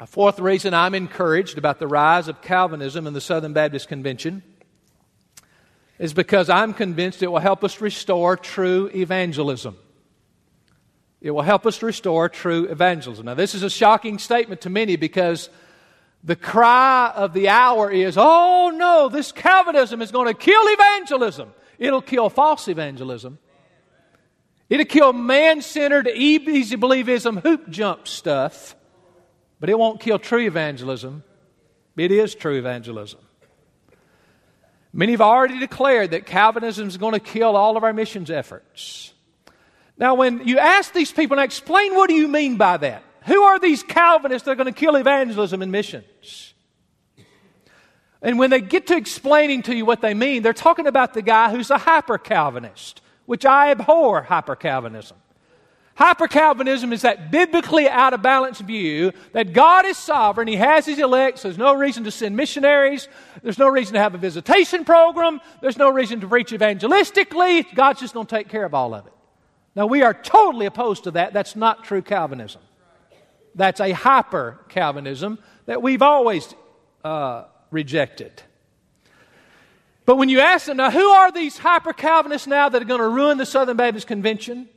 [0.00, 4.42] A fourth reason I'm encouraged about the rise of Calvinism in the Southern Baptist Convention
[5.98, 9.78] is because I'm convinced it will help us restore true evangelism.
[11.24, 13.24] It will help us restore true evangelism.
[13.24, 15.48] Now, this is a shocking statement to many because
[16.22, 21.54] the cry of the hour is, oh no, this Calvinism is going to kill evangelism.
[21.78, 23.38] It'll kill false evangelism.
[24.68, 28.76] It'll kill man centered, easy believism, hoop jump stuff.
[29.60, 31.24] But it won't kill true evangelism.
[31.96, 33.20] It is true evangelism.
[34.92, 39.13] Many have already declared that Calvinism is going to kill all of our missions efforts.
[39.96, 43.02] Now, when you ask these people, now explain what do you mean by that?
[43.26, 46.54] Who are these Calvinists that are going to kill evangelism and missions?
[48.20, 51.22] And when they get to explaining to you what they mean, they're talking about the
[51.22, 55.18] guy who's a hyper Calvinist, which I abhor hyper Calvinism.
[55.96, 60.86] Hyper Calvinism is that biblically out of balance view that God is sovereign, He has
[60.86, 63.08] His elect, so there's no reason to send missionaries,
[63.42, 68.00] there's no reason to have a visitation program, there's no reason to preach evangelistically, God's
[68.00, 69.13] just going to take care of all of it.
[69.76, 71.32] Now, we are totally opposed to that.
[71.32, 72.62] That's not true Calvinism.
[73.54, 76.54] That's a hyper Calvinism that we've always
[77.04, 78.42] uh, rejected.
[80.06, 83.00] But when you ask them, now, who are these hyper Calvinists now that are going
[83.00, 84.68] to ruin the Southern Baptist Convention?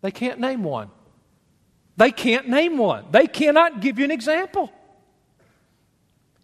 [0.00, 0.90] They can't name one.
[1.96, 3.06] They can't name one.
[3.10, 4.72] They cannot give you an example.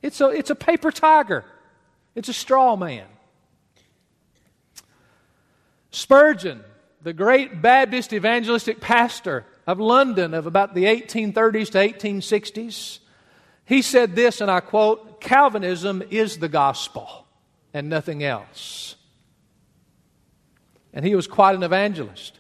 [0.01, 1.45] It's a, it's a paper tiger,
[2.15, 3.07] it's a straw man.
[5.91, 6.65] Spurgeon,
[7.03, 12.99] the great Baptist evangelistic pastor of London of about the 1830s to 1860s,
[13.65, 17.27] he said this, and I quote Calvinism is the gospel
[17.75, 18.97] and nothing else.
[20.93, 22.39] And he was quite an evangelist.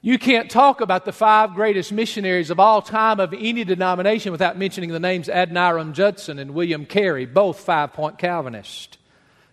[0.00, 4.58] You can't talk about the five greatest missionaries of all time of any denomination without
[4.58, 8.98] mentioning the names Adoniram Judson and William Carey, both five point Calvinists.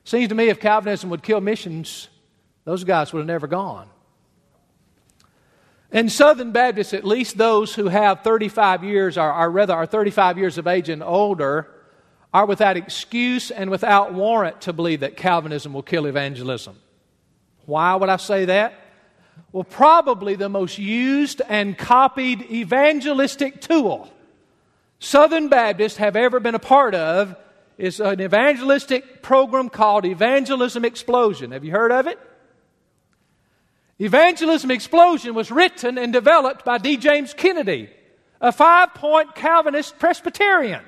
[0.04, 2.10] Seems to me if Calvinism would kill missions,
[2.64, 3.90] those guys would have never gone.
[5.92, 10.38] In Southern Baptists, at least those who have 35 years, or, or rather are 35
[10.38, 11.68] years of age and older,
[12.34, 16.76] are without excuse and without warrant to believe that Calvinism will kill evangelism.
[17.66, 18.74] Why would I say that?
[19.52, 24.12] Well, probably the most used and copied evangelistic tool
[25.00, 27.36] Southern Baptists have ever been a part of
[27.78, 31.52] is an evangelistic program called Evangelism Explosion.
[31.52, 32.18] Have you heard of it?
[34.00, 36.98] Evangelism Explosion was written and developed by D.
[36.98, 37.90] James Kennedy,
[38.42, 40.84] a five point Calvinist Presbyterian.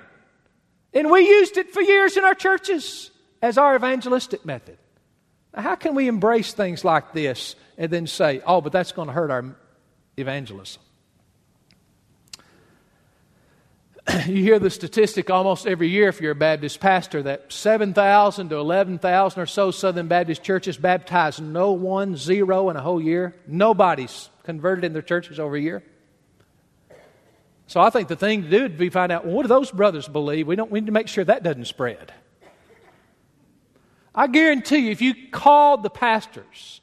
[0.94, 4.78] And we used it for years in our churches as our evangelistic method.
[5.56, 9.08] Now, how can we embrace things like this and then say, oh, but that's going
[9.08, 9.56] to hurt our
[10.18, 10.82] evangelism.
[14.28, 18.56] you hear the statistic almost every year if you're a Baptist pastor that 7,000 to
[18.56, 23.36] 11,000 or so Southern Baptist churches baptize no one, zero in a whole year.
[23.48, 25.84] Nobody's converted in their churches over a year.
[27.68, 29.72] So I think the thing to do would be find out well, what do those
[29.72, 30.48] brothers believe?
[30.48, 32.14] We, don't, we need to make sure that doesn't spread.
[34.16, 36.82] I guarantee you, if you called the pastors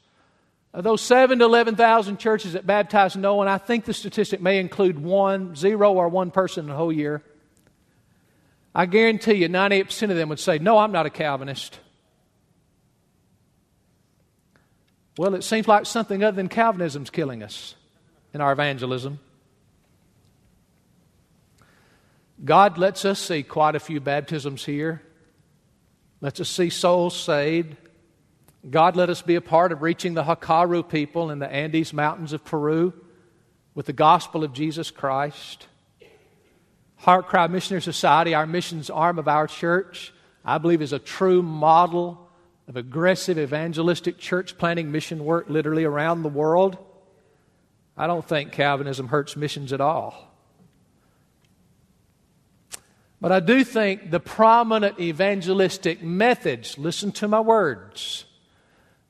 [0.75, 4.59] of those seven to 11,000 churches that baptize no one, I think the statistic may
[4.59, 7.23] include one, zero, or one person in the whole year.
[8.75, 11.79] I guarantee you 98% of them would say, No, I'm not a Calvinist.
[15.17, 17.75] Well, it seems like something other than Calvinism's killing us
[18.33, 19.19] in our evangelism.
[22.43, 25.01] God lets us see quite a few baptisms here,
[26.19, 27.77] lets us see souls saved.
[28.69, 32.33] God let us be a part of reaching the Hakaru people in the Andes Mountains
[32.33, 32.93] of Peru
[33.75, 35.67] with the gospel of Jesus Christ.
[37.03, 42.27] HeartCry Missionary Society, our missions arm of our church, I believe is a true model
[42.67, 46.77] of aggressive evangelistic church planting mission work literally around the world.
[47.95, 50.31] I don't think Calvinism hurts missions at all.
[53.21, 58.25] But I do think the prominent evangelistic methods, listen to my words,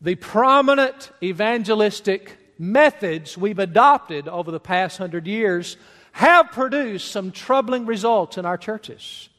[0.06, 5.78] the prominent evangelistic methods we've adopted over the past hundred years
[6.12, 9.30] have produced some troubling results in our churches.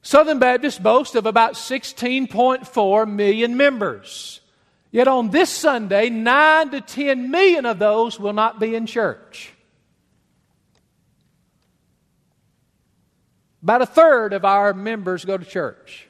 [0.00, 4.40] Southern Baptists boast of about 16.4 million members.
[4.92, 9.52] Yet on this Sunday, 9 to 10 million of those will not be in church.
[13.60, 16.05] About a third of our members go to church.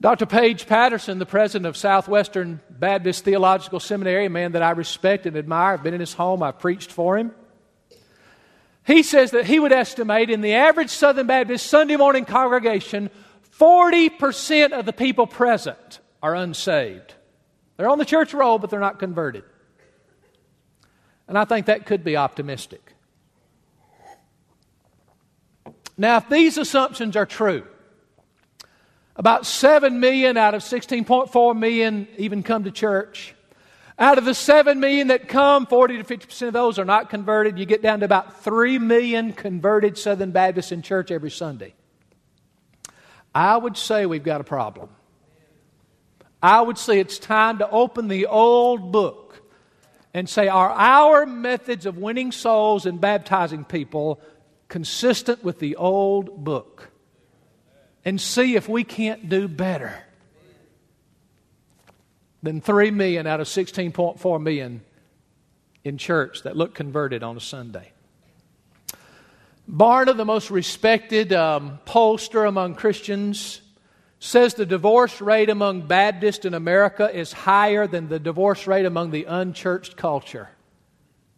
[0.00, 0.24] Dr.
[0.24, 5.36] Page Patterson, the president of Southwestern Baptist Theological Seminary, a man that I respect and
[5.36, 7.32] admire, I've been in his home, I've preached for him.
[8.86, 13.10] He says that he would estimate in the average Southern Baptist Sunday morning congregation,
[13.58, 17.14] 40% of the people present are unsaved.
[17.76, 19.44] They're on the church roll, but they're not converted.
[21.28, 22.94] And I think that could be optimistic.
[25.98, 27.64] Now, if these assumptions are true,
[29.20, 33.34] about 7 million out of 16.4 million even come to church.
[33.98, 37.58] Out of the 7 million that come, 40 to 50% of those are not converted.
[37.58, 41.74] You get down to about 3 million converted Southern Baptists in church every Sunday.
[43.34, 44.88] I would say we've got a problem.
[46.42, 49.42] I would say it's time to open the old book
[50.14, 54.18] and say, are our methods of winning souls and baptizing people
[54.68, 56.89] consistent with the old book?
[58.04, 59.94] And see if we can't do better
[62.42, 64.82] than 3 million out of 16.4 million
[65.84, 67.92] in church that look converted on a Sunday.
[69.70, 73.60] Barna, the most respected um, pollster among Christians,
[74.18, 79.10] says the divorce rate among Baptists in America is higher than the divorce rate among
[79.10, 80.48] the unchurched culture.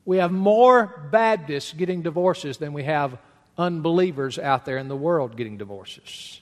[0.04, 3.18] We have more Baptists getting divorces than we have
[3.56, 6.41] unbelievers out there in the world getting divorces.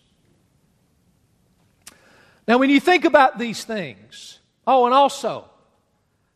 [2.51, 5.48] Now, when you think about these things, oh, and also,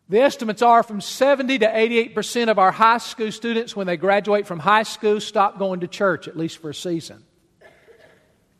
[0.08, 4.46] the estimates are from 70 to 88% of our high school students, when they graduate
[4.46, 7.24] from high school, stop going to church, at least for a season.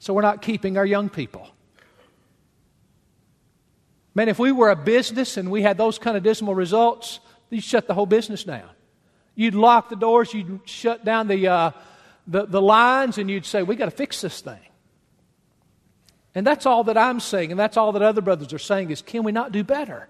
[0.00, 1.48] So we're not keeping our young people.
[4.16, 7.62] Man, if we were a business and we had those kind of dismal results, you'd
[7.62, 8.68] shut the whole business down.
[9.36, 11.70] You'd lock the doors, you'd shut down the, uh,
[12.26, 14.58] the, the lines, and you'd say, we got to fix this thing.
[16.34, 19.02] And that's all that I'm saying, and that's all that other brothers are saying is,
[19.02, 20.08] can we not do better?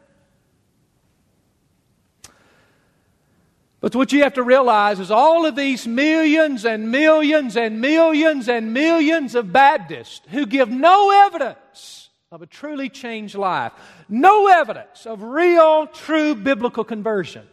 [3.80, 8.48] But what you have to realize is all of these millions and millions and millions
[8.48, 13.72] and millions of Baptists who give no evidence of a truly changed life,
[14.08, 17.46] no evidence of real, true biblical conversion,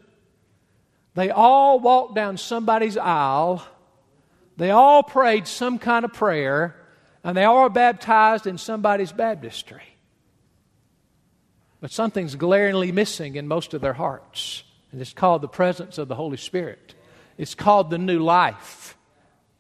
[1.14, 3.62] they all walked down somebody's aisle,
[4.56, 6.78] they all prayed some kind of prayer,
[7.24, 9.84] and they are baptized in somebody's baptistry.
[11.80, 14.64] But something's glaringly missing in most of their hearts.
[14.92, 16.96] And it's called the presence of the Holy Spirit.
[17.38, 18.98] It's called the new life,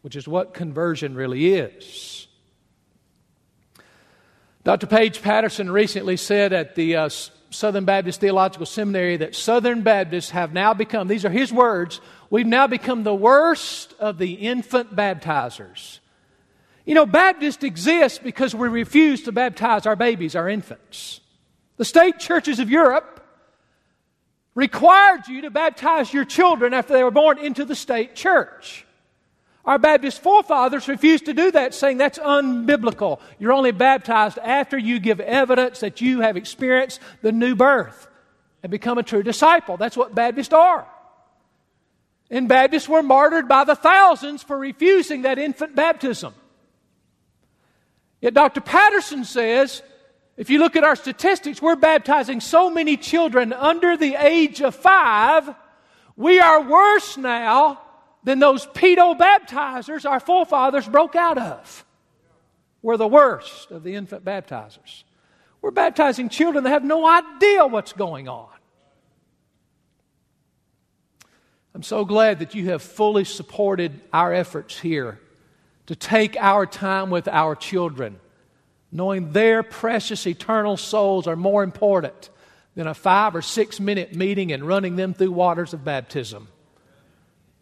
[0.01, 2.27] which is what conversion really is.
[4.63, 4.85] Dr.
[4.85, 7.09] Page Patterson recently said at the uh,
[7.49, 11.99] Southern Baptist Theological Seminary that Southern Baptists have now become, these are his words,
[12.29, 16.00] we've now become the worst of the infant baptizers.
[16.85, 21.21] You know, Baptists exist because we refuse to baptize our babies, our infants.
[21.77, 23.25] The state churches of Europe
[24.55, 28.85] required you to baptize your children after they were born into the state church.
[29.63, 33.19] Our Baptist forefathers refused to do that, saying that's unbiblical.
[33.37, 38.07] You're only baptized after you give evidence that you have experienced the new birth
[38.63, 39.77] and become a true disciple.
[39.77, 40.87] That's what Baptists are.
[42.31, 46.33] And Baptists were martyred by the thousands for refusing that infant baptism.
[48.21, 48.61] Yet Dr.
[48.61, 49.81] Patterson says
[50.37, 54.73] if you look at our statistics, we're baptizing so many children under the age of
[54.73, 55.49] five.
[56.15, 57.81] We are worse now
[58.23, 61.85] than those pedo baptizers our forefathers broke out of.
[62.81, 65.03] We're the worst of the infant baptizers.
[65.61, 68.49] We're baptizing children that have no idea what's going on.
[71.75, 75.19] I'm so glad that you have fully supported our efforts here
[75.87, 78.19] to take our time with our children
[78.91, 82.29] knowing their precious eternal souls are more important
[82.75, 86.47] than a five or six minute meeting and running them through waters of baptism.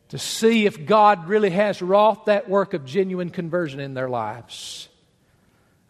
[0.09, 4.89] To see if God really has wrought that work of genuine conversion in their lives.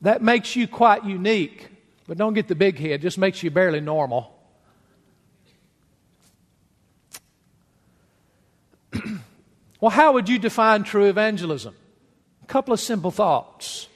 [0.02, 1.70] That makes you quite unique,
[2.06, 4.36] but don't get the big head, just makes you barely normal.
[9.80, 11.76] well, how would you define true evangelism?
[12.50, 13.88] Couple of simple thoughts.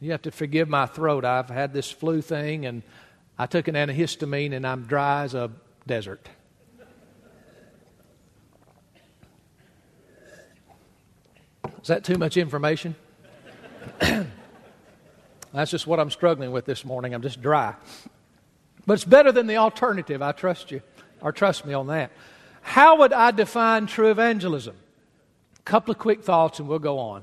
[0.00, 1.24] You have to forgive my throat.
[1.24, 2.84] I've had this flu thing, and
[3.36, 5.50] I took an antihistamine, and I'm dry as a
[5.88, 6.28] desert.
[11.82, 12.94] Is that too much information?
[13.98, 17.12] That's just what I'm struggling with this morning.
[17.12, 17.74] I'm just dry.
[18.86, 20.22] But it's better than the alternative.
[20.22, 20.80] I trust you,
[21.20, 22.12] or trust me on that.
[22.62, 24.76] How would I define true evangelism?
[25.70, 27.22] Couple of quick thoughts and we'll go on.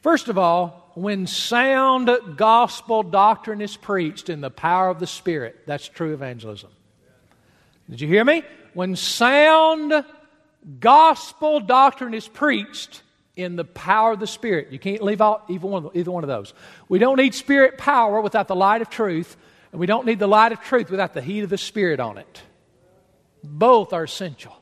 [0.00, 5.64] First of all, when sound gospel doctrine is preached in the power of the Spirit,
[5.66, 6.70] that's true evangelism.
[7.90, 8.42] Did you hear me?
[8.72, 9.92] When sound
[10.80, 13.02] gospel doctrine is preached
[13.36, 15.66] in the power of the Spirit, you can't leave out either
[16.10, 16.54] one of those.
[16.88, 19.36] We don't need Spirit power without the light of truth,
[19.72, 22.16] and we don't need the light of truth without the heat of the Spirit on
[22.16, 22.42] it.
[23.44, 24.54] Both are essential.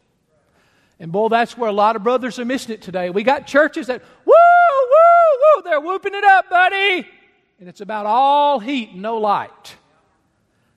[0.99, 3.11] And boy, that's where a lot of brothers are missing it today.
[3.11, 7.07] We got churches that, woo, woo, woo, they're whooping it up, buddy.
[7.61, 9.77] And it's about all heat and no light.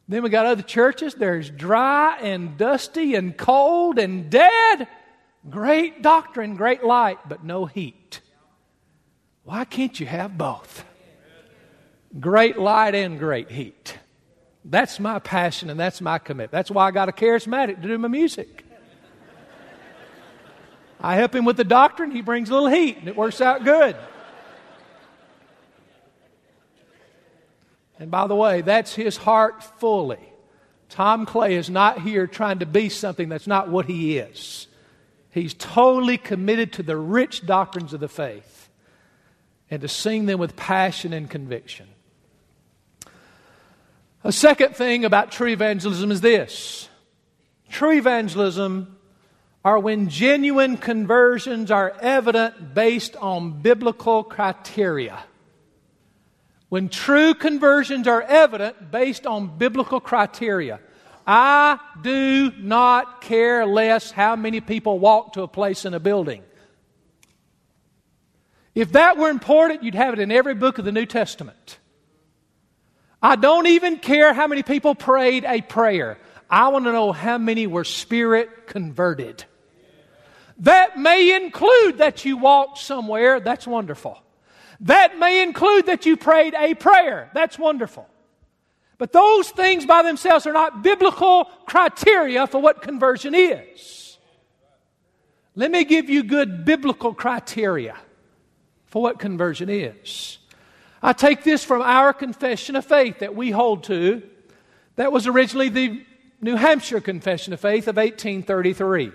[0.07, 4.87] Then we got other churches, there's dry and dusty and cold and dead.
[5.49, 8.21] Great doctrine, great light, but no heat.
[9.43, 10.83] Why can't you have both?
[12.19, 13.97] Great light and great heat.
[14.65, 16.51] That's my passion and that's my commitment.
[16.51, 18.65] That's why I got a charismatic to do my music.
[20.99, 23.63] I help him with the doctrine, he brings a little heat, and it works out
[23.63, 23.95] good.
[27.99, 30.19] And by the way, that's his heart fully.
[30.89, 34.67] Tom Clay is not here trying to be something that's not what he is.
[35.31, 38.69] He's totally committed to the rich doctrines of the faith
[39.69, 41.87] and to sing them with passion and conviction.
[44.23, 46.89] A second thing about true evangelism is this
[47.69, 48.97] true evangelism
[49.69, 55.19] are when genuine conversions are evident based on biblical criteria.
[56.69, 60.79] When true conversions are evident based on biblical criteria.
[61.27, 66.41] I do not care less how many people walk to a place in a building.
[68.73, 71.77] If that were important, you'd have it in every book of the New Testament.
[73.21, 76.17] I don't even care how many people prayed a prayer.
[76.49, 79.45] I want to know how many were spirit converted.
[80.59, 83.39] That may include that you walked somewhere.
[83.39, 84.21] That's wonderful.
[84.81, 87.29] That may include that you prayed a prayer.
[87.33, 88.07] That's wonderful.
[88.97, 94.17] But those things by themselves are not biblical criteria for what conversion is.
[95.55, 97.95] Let me give you good biblical criteria
[98.87, 100.37] for what conversion is.
[101.01, 104.21] I take this from our confession of faith that we hold to.
[104.97, 106.05] That was originally the
[106.41, 109.11] New Hampshire Confession of Faith of 1833.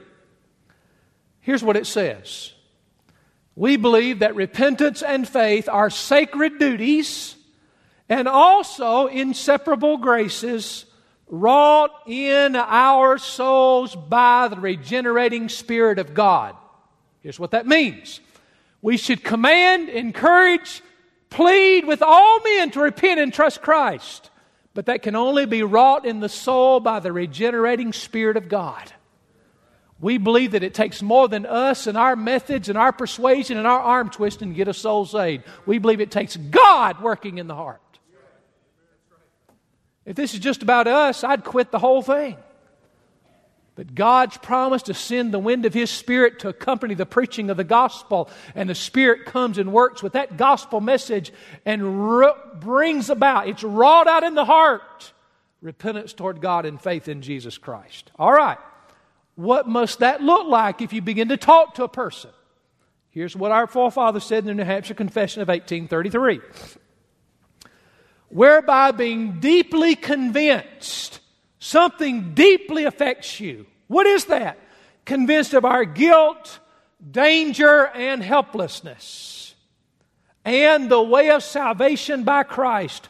[1.45, 2.55] Here's what it says
[3.55, 7.37] We believe that repentance and faith are sacred duties
[8.09, 10.87] and also inseparable graces
[11.27, 16.57] wrought in our souls by the regenerating Spirit of God.
[17.21, 18.21] Here's what that means
[18.81, 20.83] we should command, encourage,
[21.29, 24.31] plead with all men to repent and trust Christ.
[24.73, 28.93] But that can only be wrought in the soul by the regenerating Spirit of God.
[30.05, 33.67] We believe that it takes more than us and our methods and our persuasion and
[33.67, 35.45] our arm twisting to get a soul saved.
[35.65, 37.81] We believe it takes God working in the heart.
[40.05, 42.37] If this is just about us, I'd quit the whole thing.
[43.77, 47.57] But God's promise to send the wind of His Spirit to accompany the preaching of
[47.57, 51.33] the gospel, and the Spirit comes and works with that gospel message
[51.65, 55.15] and brings about, it's wrought out in the heart,
[55.63, 58.11] repentance toward God and faith in Jesus Christ.
[58.19, 58.59] All right.
[59.37, 62.31] What must that look like if you begin to talk to a person?
[63.11, 66.41] Here's what our forefather said in the New Hampshire Confession of 1833
[68.29, 71.21] Whereby being deeply convinced,
[71.61, 73.67] something deeply affects you.
[73.87, 74.59] What is that?
[75.05, 76.59] Convinced of our guilt,
[77.09, 79.55] danger, and helplessness,
[80.45, 83.09] and the way of salvation by Christ.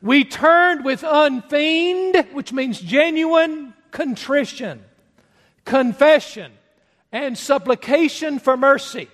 [0.00, 4.84] We turned with unfeigned, which means genuine contrition
[5.64, 6.52] confession,
[7.12, 9.08] and supplication for mercy.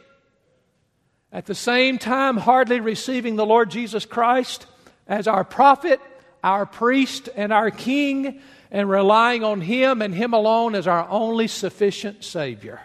[1.33, 4.67] At the same time, hardly receiving the Lord Jesus Christ
[5.07, 6.01] as our prophet,
[6.43, 8.41] our priest, and our king,
[8.71, 12.81] and relying on Him and Him alone as our only sufficient Savior.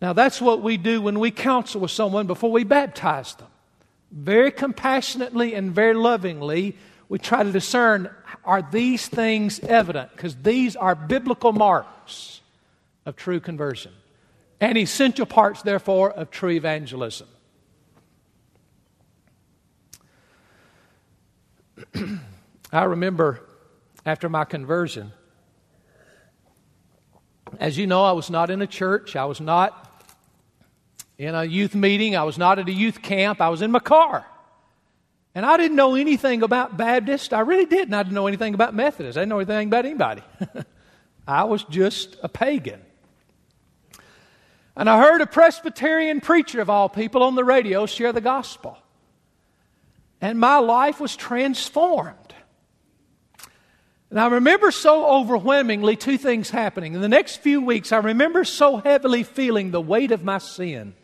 [0.00, 3.48] Now, that's what we do when we counsel with someone before we baptize them.
[4.12, 6.76] Very compassionately and very lovingly,
[7.08, 8.10] we try to discern
[8.48, 10.10] are these things evident?
[10.12, 12.40] Because these are biblical marks
[13.04, 13.92] of true conversion
[14.58, 17.28] and essential parts, therefore, of true evangelism.
[22.72, 23.42] I remember
[24.06, 25.12] after my conversion,
[27.60, 30.02] as you know, I was not in a church, I was not
[31.18, 33.78] in a youth meeting, I was not at a youth camp, I was in my
[33.78, 34.24] car.
[35.34, 37.32] And I didn't know anything about Baptist.
[37.32, 37.94] I really didn't.
[37.94, 39.16] I didn't know anything about Methodist.
[39.16, 40.22] I didn't know anything about anybody.
[41.28, 42.80] I was just a pagan.
[44.74, 48.78] And I heard a Presbyterian preacher of all people on the radio share the gospel.
[50.20, 52.34] And my life was transformed.
[54.10, 56.94] And I remember so overwhelmingly two things happening.
[56.94, 60.94] In the next few weeks, I remember so heavily feeling the weight of my sin,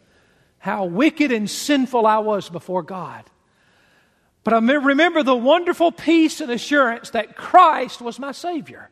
[0.58, 3.24] how wicked and sinful I was before God.
[4.44, 8.90] But I remember the wonderful peace and assurance that Christ was my Savior.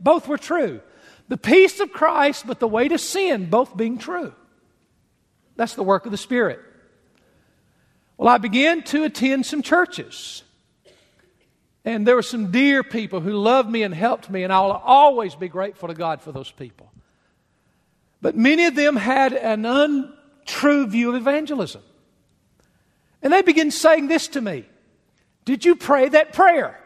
[0.00, 0.80] Both were true.
[1.28, 4.34] The peace of Christ, but the weight of sin, both being true.
[5.56, 6.60] That's the work of the Spirit.
[8.16, 10.42] Well, I began to attend some churches.
[11.84, 15.36] And there were some dear people who loved me and helped me, and I'll always
[15.36, 16.90] be grateful to God for those people.
[18.20, 21.82] But many of them had an untrue view of evangelism.
[23.22, 24.66] And they began saying this to me
[25.48, 26.78] Did you pray that prayer?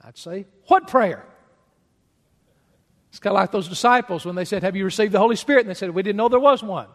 [0.00, 1.24] I'd say, What prayer?
[3.10, 5.60] It's kind of like those disciples when they said, Have you received the Holy Spirit?
[5.60, 6.88] And they said, We didn't know there was one.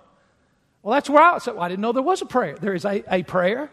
[0.84, 2.58] Well, that's where I said, well, I didn't know there was a prayer.
[2.60, 3.72] There is a, a prayer.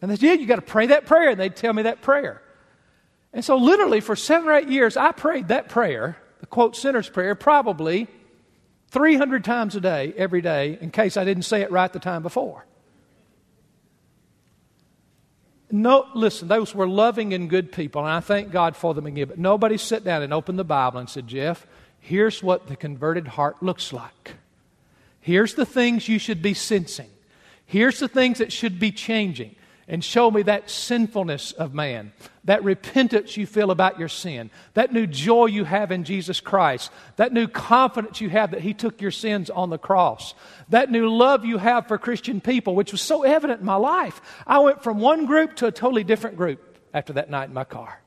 [0.00, 1.30] And they said, Yeah, you got to pray that prayer.
[1.30, 2.40] And they'd tell me that prayer.
[3.32, 7.08] And so, literally, for seven or eight years, I prayed that prayer, the quote sinner's
[7.08, 8.06] prayer, probably
[8.90, 12.22] 300 times a day, every day, in case I didn't say it right the time
[12.22, 12.64] before.
[15.72, 19.28] No, listen, those were loving and good people, and I thank God for them again.
[19.28, 21.66] But nobody sat down and opened the Bible and said, Jeff,
[22.00, 24.34] here's what the converted heart looks like.
[25.20, 27.10] Here's the things you should be sensing.
[27.66, 29.54] Here's the things that should be changing
[29.90, 32.12] and show me that sinfulness of man,
[32.44, 36.92] that repentance you feel about your sin, that new joy you have in Jesus Christ,
[37.16, 40.34] that new confidence you have that He took your sins on the cross,
[40.68, 44.20] that new love you have for Christian people, which was so evident in my life.
[44.46, 47.64] I went from one group to a totally different group after that night in my
[47.64, 48.00] car.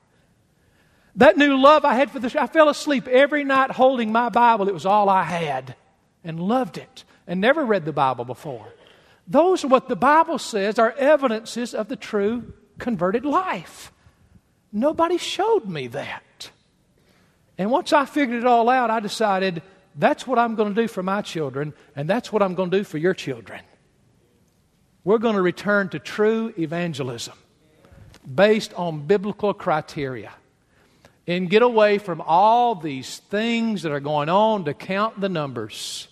[1.18, 4.70] That new love I had for this, I fell asleep every night holding my Bible.
[4.70, 5.76] It was all I had
[6.24, 8.72] and loved it and never read the Bible before.
[9.28, 13.92] Those are what the Bible says are evidences of the true converted life.
[14.72, 16.52] Nobody showed me that.
[17.58, 19.62] And once I figured it all out, I decided
[19.96, 22.78] that's what I'm going to do for my children, and that's what I'm going to
[22.78, 23.62] do for your children.
[25.04, 27.38] We're going to return to true evangelism
[28.34, 30.32] based on biblical criteria
[31.28, 36.08] and get away from all these things that are going on to count the numbers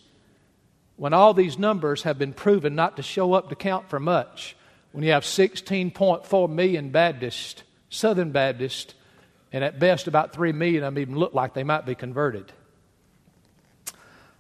[1.01, 4.55] when all these numbers have been proven not to show up to count for much,
[4.91, 8.93] when you have 16.4 million Baptists, Southern Baptists,
[9.51, 12.53] and at best about 3 million of them even look like they might be converted.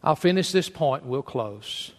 [0.03, 1.93] I'll finish this point and we'll close.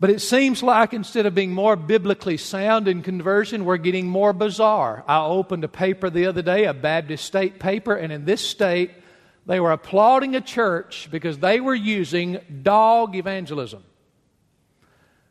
[0.00, 4.32] But it seems like instead of being more biblically sound in conversion, we're getting more
[4.32, 5.04] bizarre.
[5.06, 8.92] I opened a paper the other day, a Baptist state paper, and in this state,
[9.46, 13.82] they were applauding a church because they were using dog evangelism.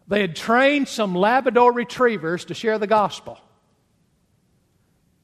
[0.07, 3.39] They had trained some Labrador retrievers to share the gospel.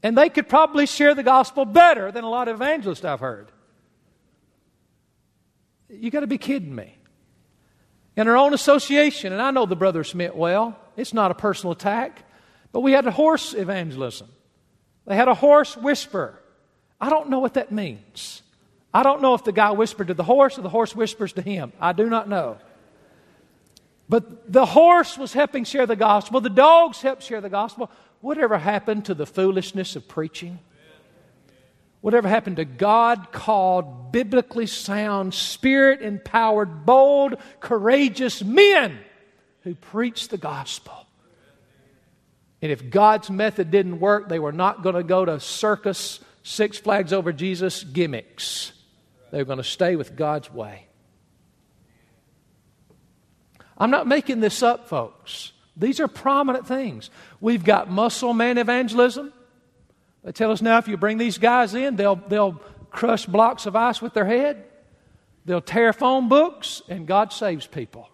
[0.01, 3.51] And they could probably share the gospel better than a lot of evangelists I've heard.
[5.89, 6.95] You got to be kidding me.
[8.15, 11.73] In our own association, and I know the brothers meant well, it's not a personal
[11.73, 12.23] attack,
[12.71, 14.29] but we had a horse evangelism.
[15.05, 16.41] They had a horse whisper.
[16.99, 18.41] I don't know what that means.
[18.93, 21.41] I don't know if the guy whispered to the horse or the horse whispers to
[21.41, 21.73] him.
[21.79, 22.57] I do not know.
[24.09, 27.91] But the horse was helping share the gospel, the dogs helped share the gospel.
[28.21, 30.59] Whatever happened to the foolishness of preaching?
[32.01, 38.97] Whatever happened to God called, biblically sound, spirit empowered, bold, courageous men
[39.61, 41.05] who preached the gospel?
[42.61, 46.77] And if God's method didn't work, they were not going to go to circus, Six
[46.77, 48.71] Flags over Jesus gimmicks.
[49.32, 50.88] They're going to stay with God's way.
[53.78, 55.51] I'm not making this up, folks.
[55.75, 57.09] These are prominent things.
[57.39, 59.32] We've got muscle man evangelism.
[60.23, 63.75] They tell us now if you bring these guys in, they'll, they'll crush blocks of
[63.75, 64.63] ice with their head,
[65.45, 68.09] they'll tear phone books, and God saves people.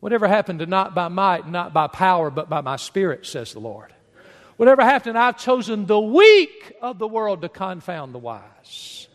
[0.00, 3.60] Whatever happened to not by might, not by power, but by my spirit, says the
[3.60, 3.92] Lord.
[4.56, 9.08] Whatever happened, I've chosen the weak of the world to confound the wise.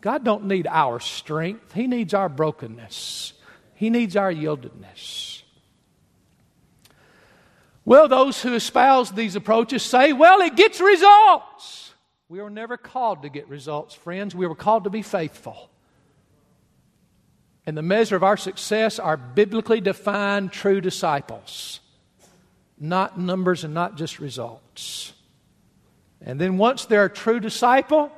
[0.00, 1.72] God don't need our strength.
[1.72, 3.32] He needs our brokenness.
[3.74, 5.42] He needs our yieldedness.
[7.84, 11.94] Well, those who espouse these approaches say, well, it gets results.
[12.28, 14.34] We were never called to get results, friends.
[14.34, 15.70] We were called to be faithful.
[17.68, 21.80] and the measure of our success are biblically defined true disciples,
[22.80, 25.12] not numbers and not just results.
[26.22, 28.10] And then once they're a true disciple,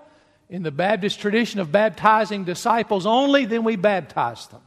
[0.51, 4.61] in the Baptist tradition of baptizing disciples only, then we baptize them.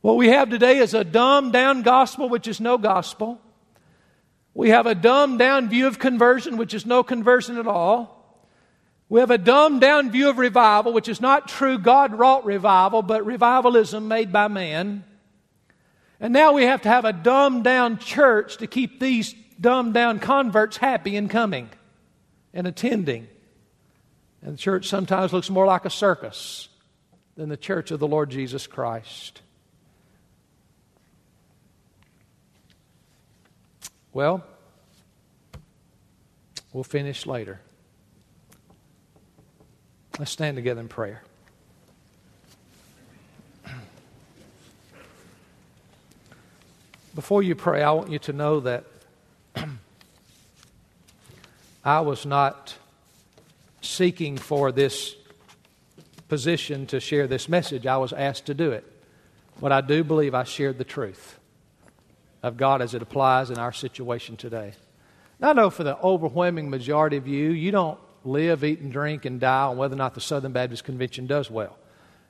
[0.00, 3.40] What we have today is a dumbed down gospel, which is no gospel.
[4.54, 8.14] We have a dumbed down view of conversion, which is no conversion at all.
[9.08, 13.02] We have a dumbed down view of revival, which is not true God wrought revival,
[13.02, 15.02] but revivalism made by man.
[16.20, 20.20] And now we have to have a dumbed down church to keep these dumbed down
[20.20, 21.68] converts happy in coming
[22.54, 23.26] and attending.
[24.42, 26.68] And the church sometimes looks more like a circus
[27.36, 29.42] than the church of the Lord Jesus Christ.
[34.12, 34.44] Well,
[36.72, 37.60] we'll finish later.
[40.18, 41.22] Let's stand together in prayer.
[47.14, 48.84] Before you pray, I want you to know that
[51.84, 52.77] I was not
[53.88, 55.16] seeking for this
[56.28, 57.86] position to share this message.
[57.86, 58.84] I was asked to do it.
[59.60, 61.38] But I do believe I shared the truth
[62.42, 64.74] of God as it applies in our situation today.
[65.40, 69.24] Now, I know for the overwhelming majority of you, you don't live, eat, and drink
[69.24, 71.76] and die on whether or not the Southern Baptist Convention does well.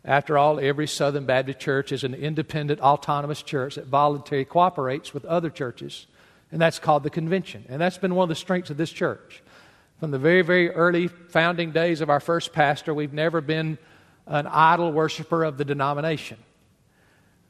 [0.05, 5.25] After all, every Southern Baptist church is an independent, autonomous church that voluntarily cooperates with
[5.25, 6.07] other churches,
[6.51, 7.65] and that's called the convention.
[7.69, 9.43] And that's been one of the strengths of this church.
[9.99, 13.79] From the very, very early founding days of our first pastor, we've never been
[14.27, 16.39] an idol worshiper of the denomination.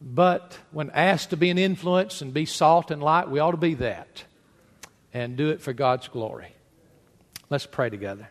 [0.00, 3.56] But when asked to be an influence and be salt and light, we ought to
[3.56, 4.24] be that
[5.12, 6.54] and do it for God's glory.
[7.50, 8.28] Let's pray together.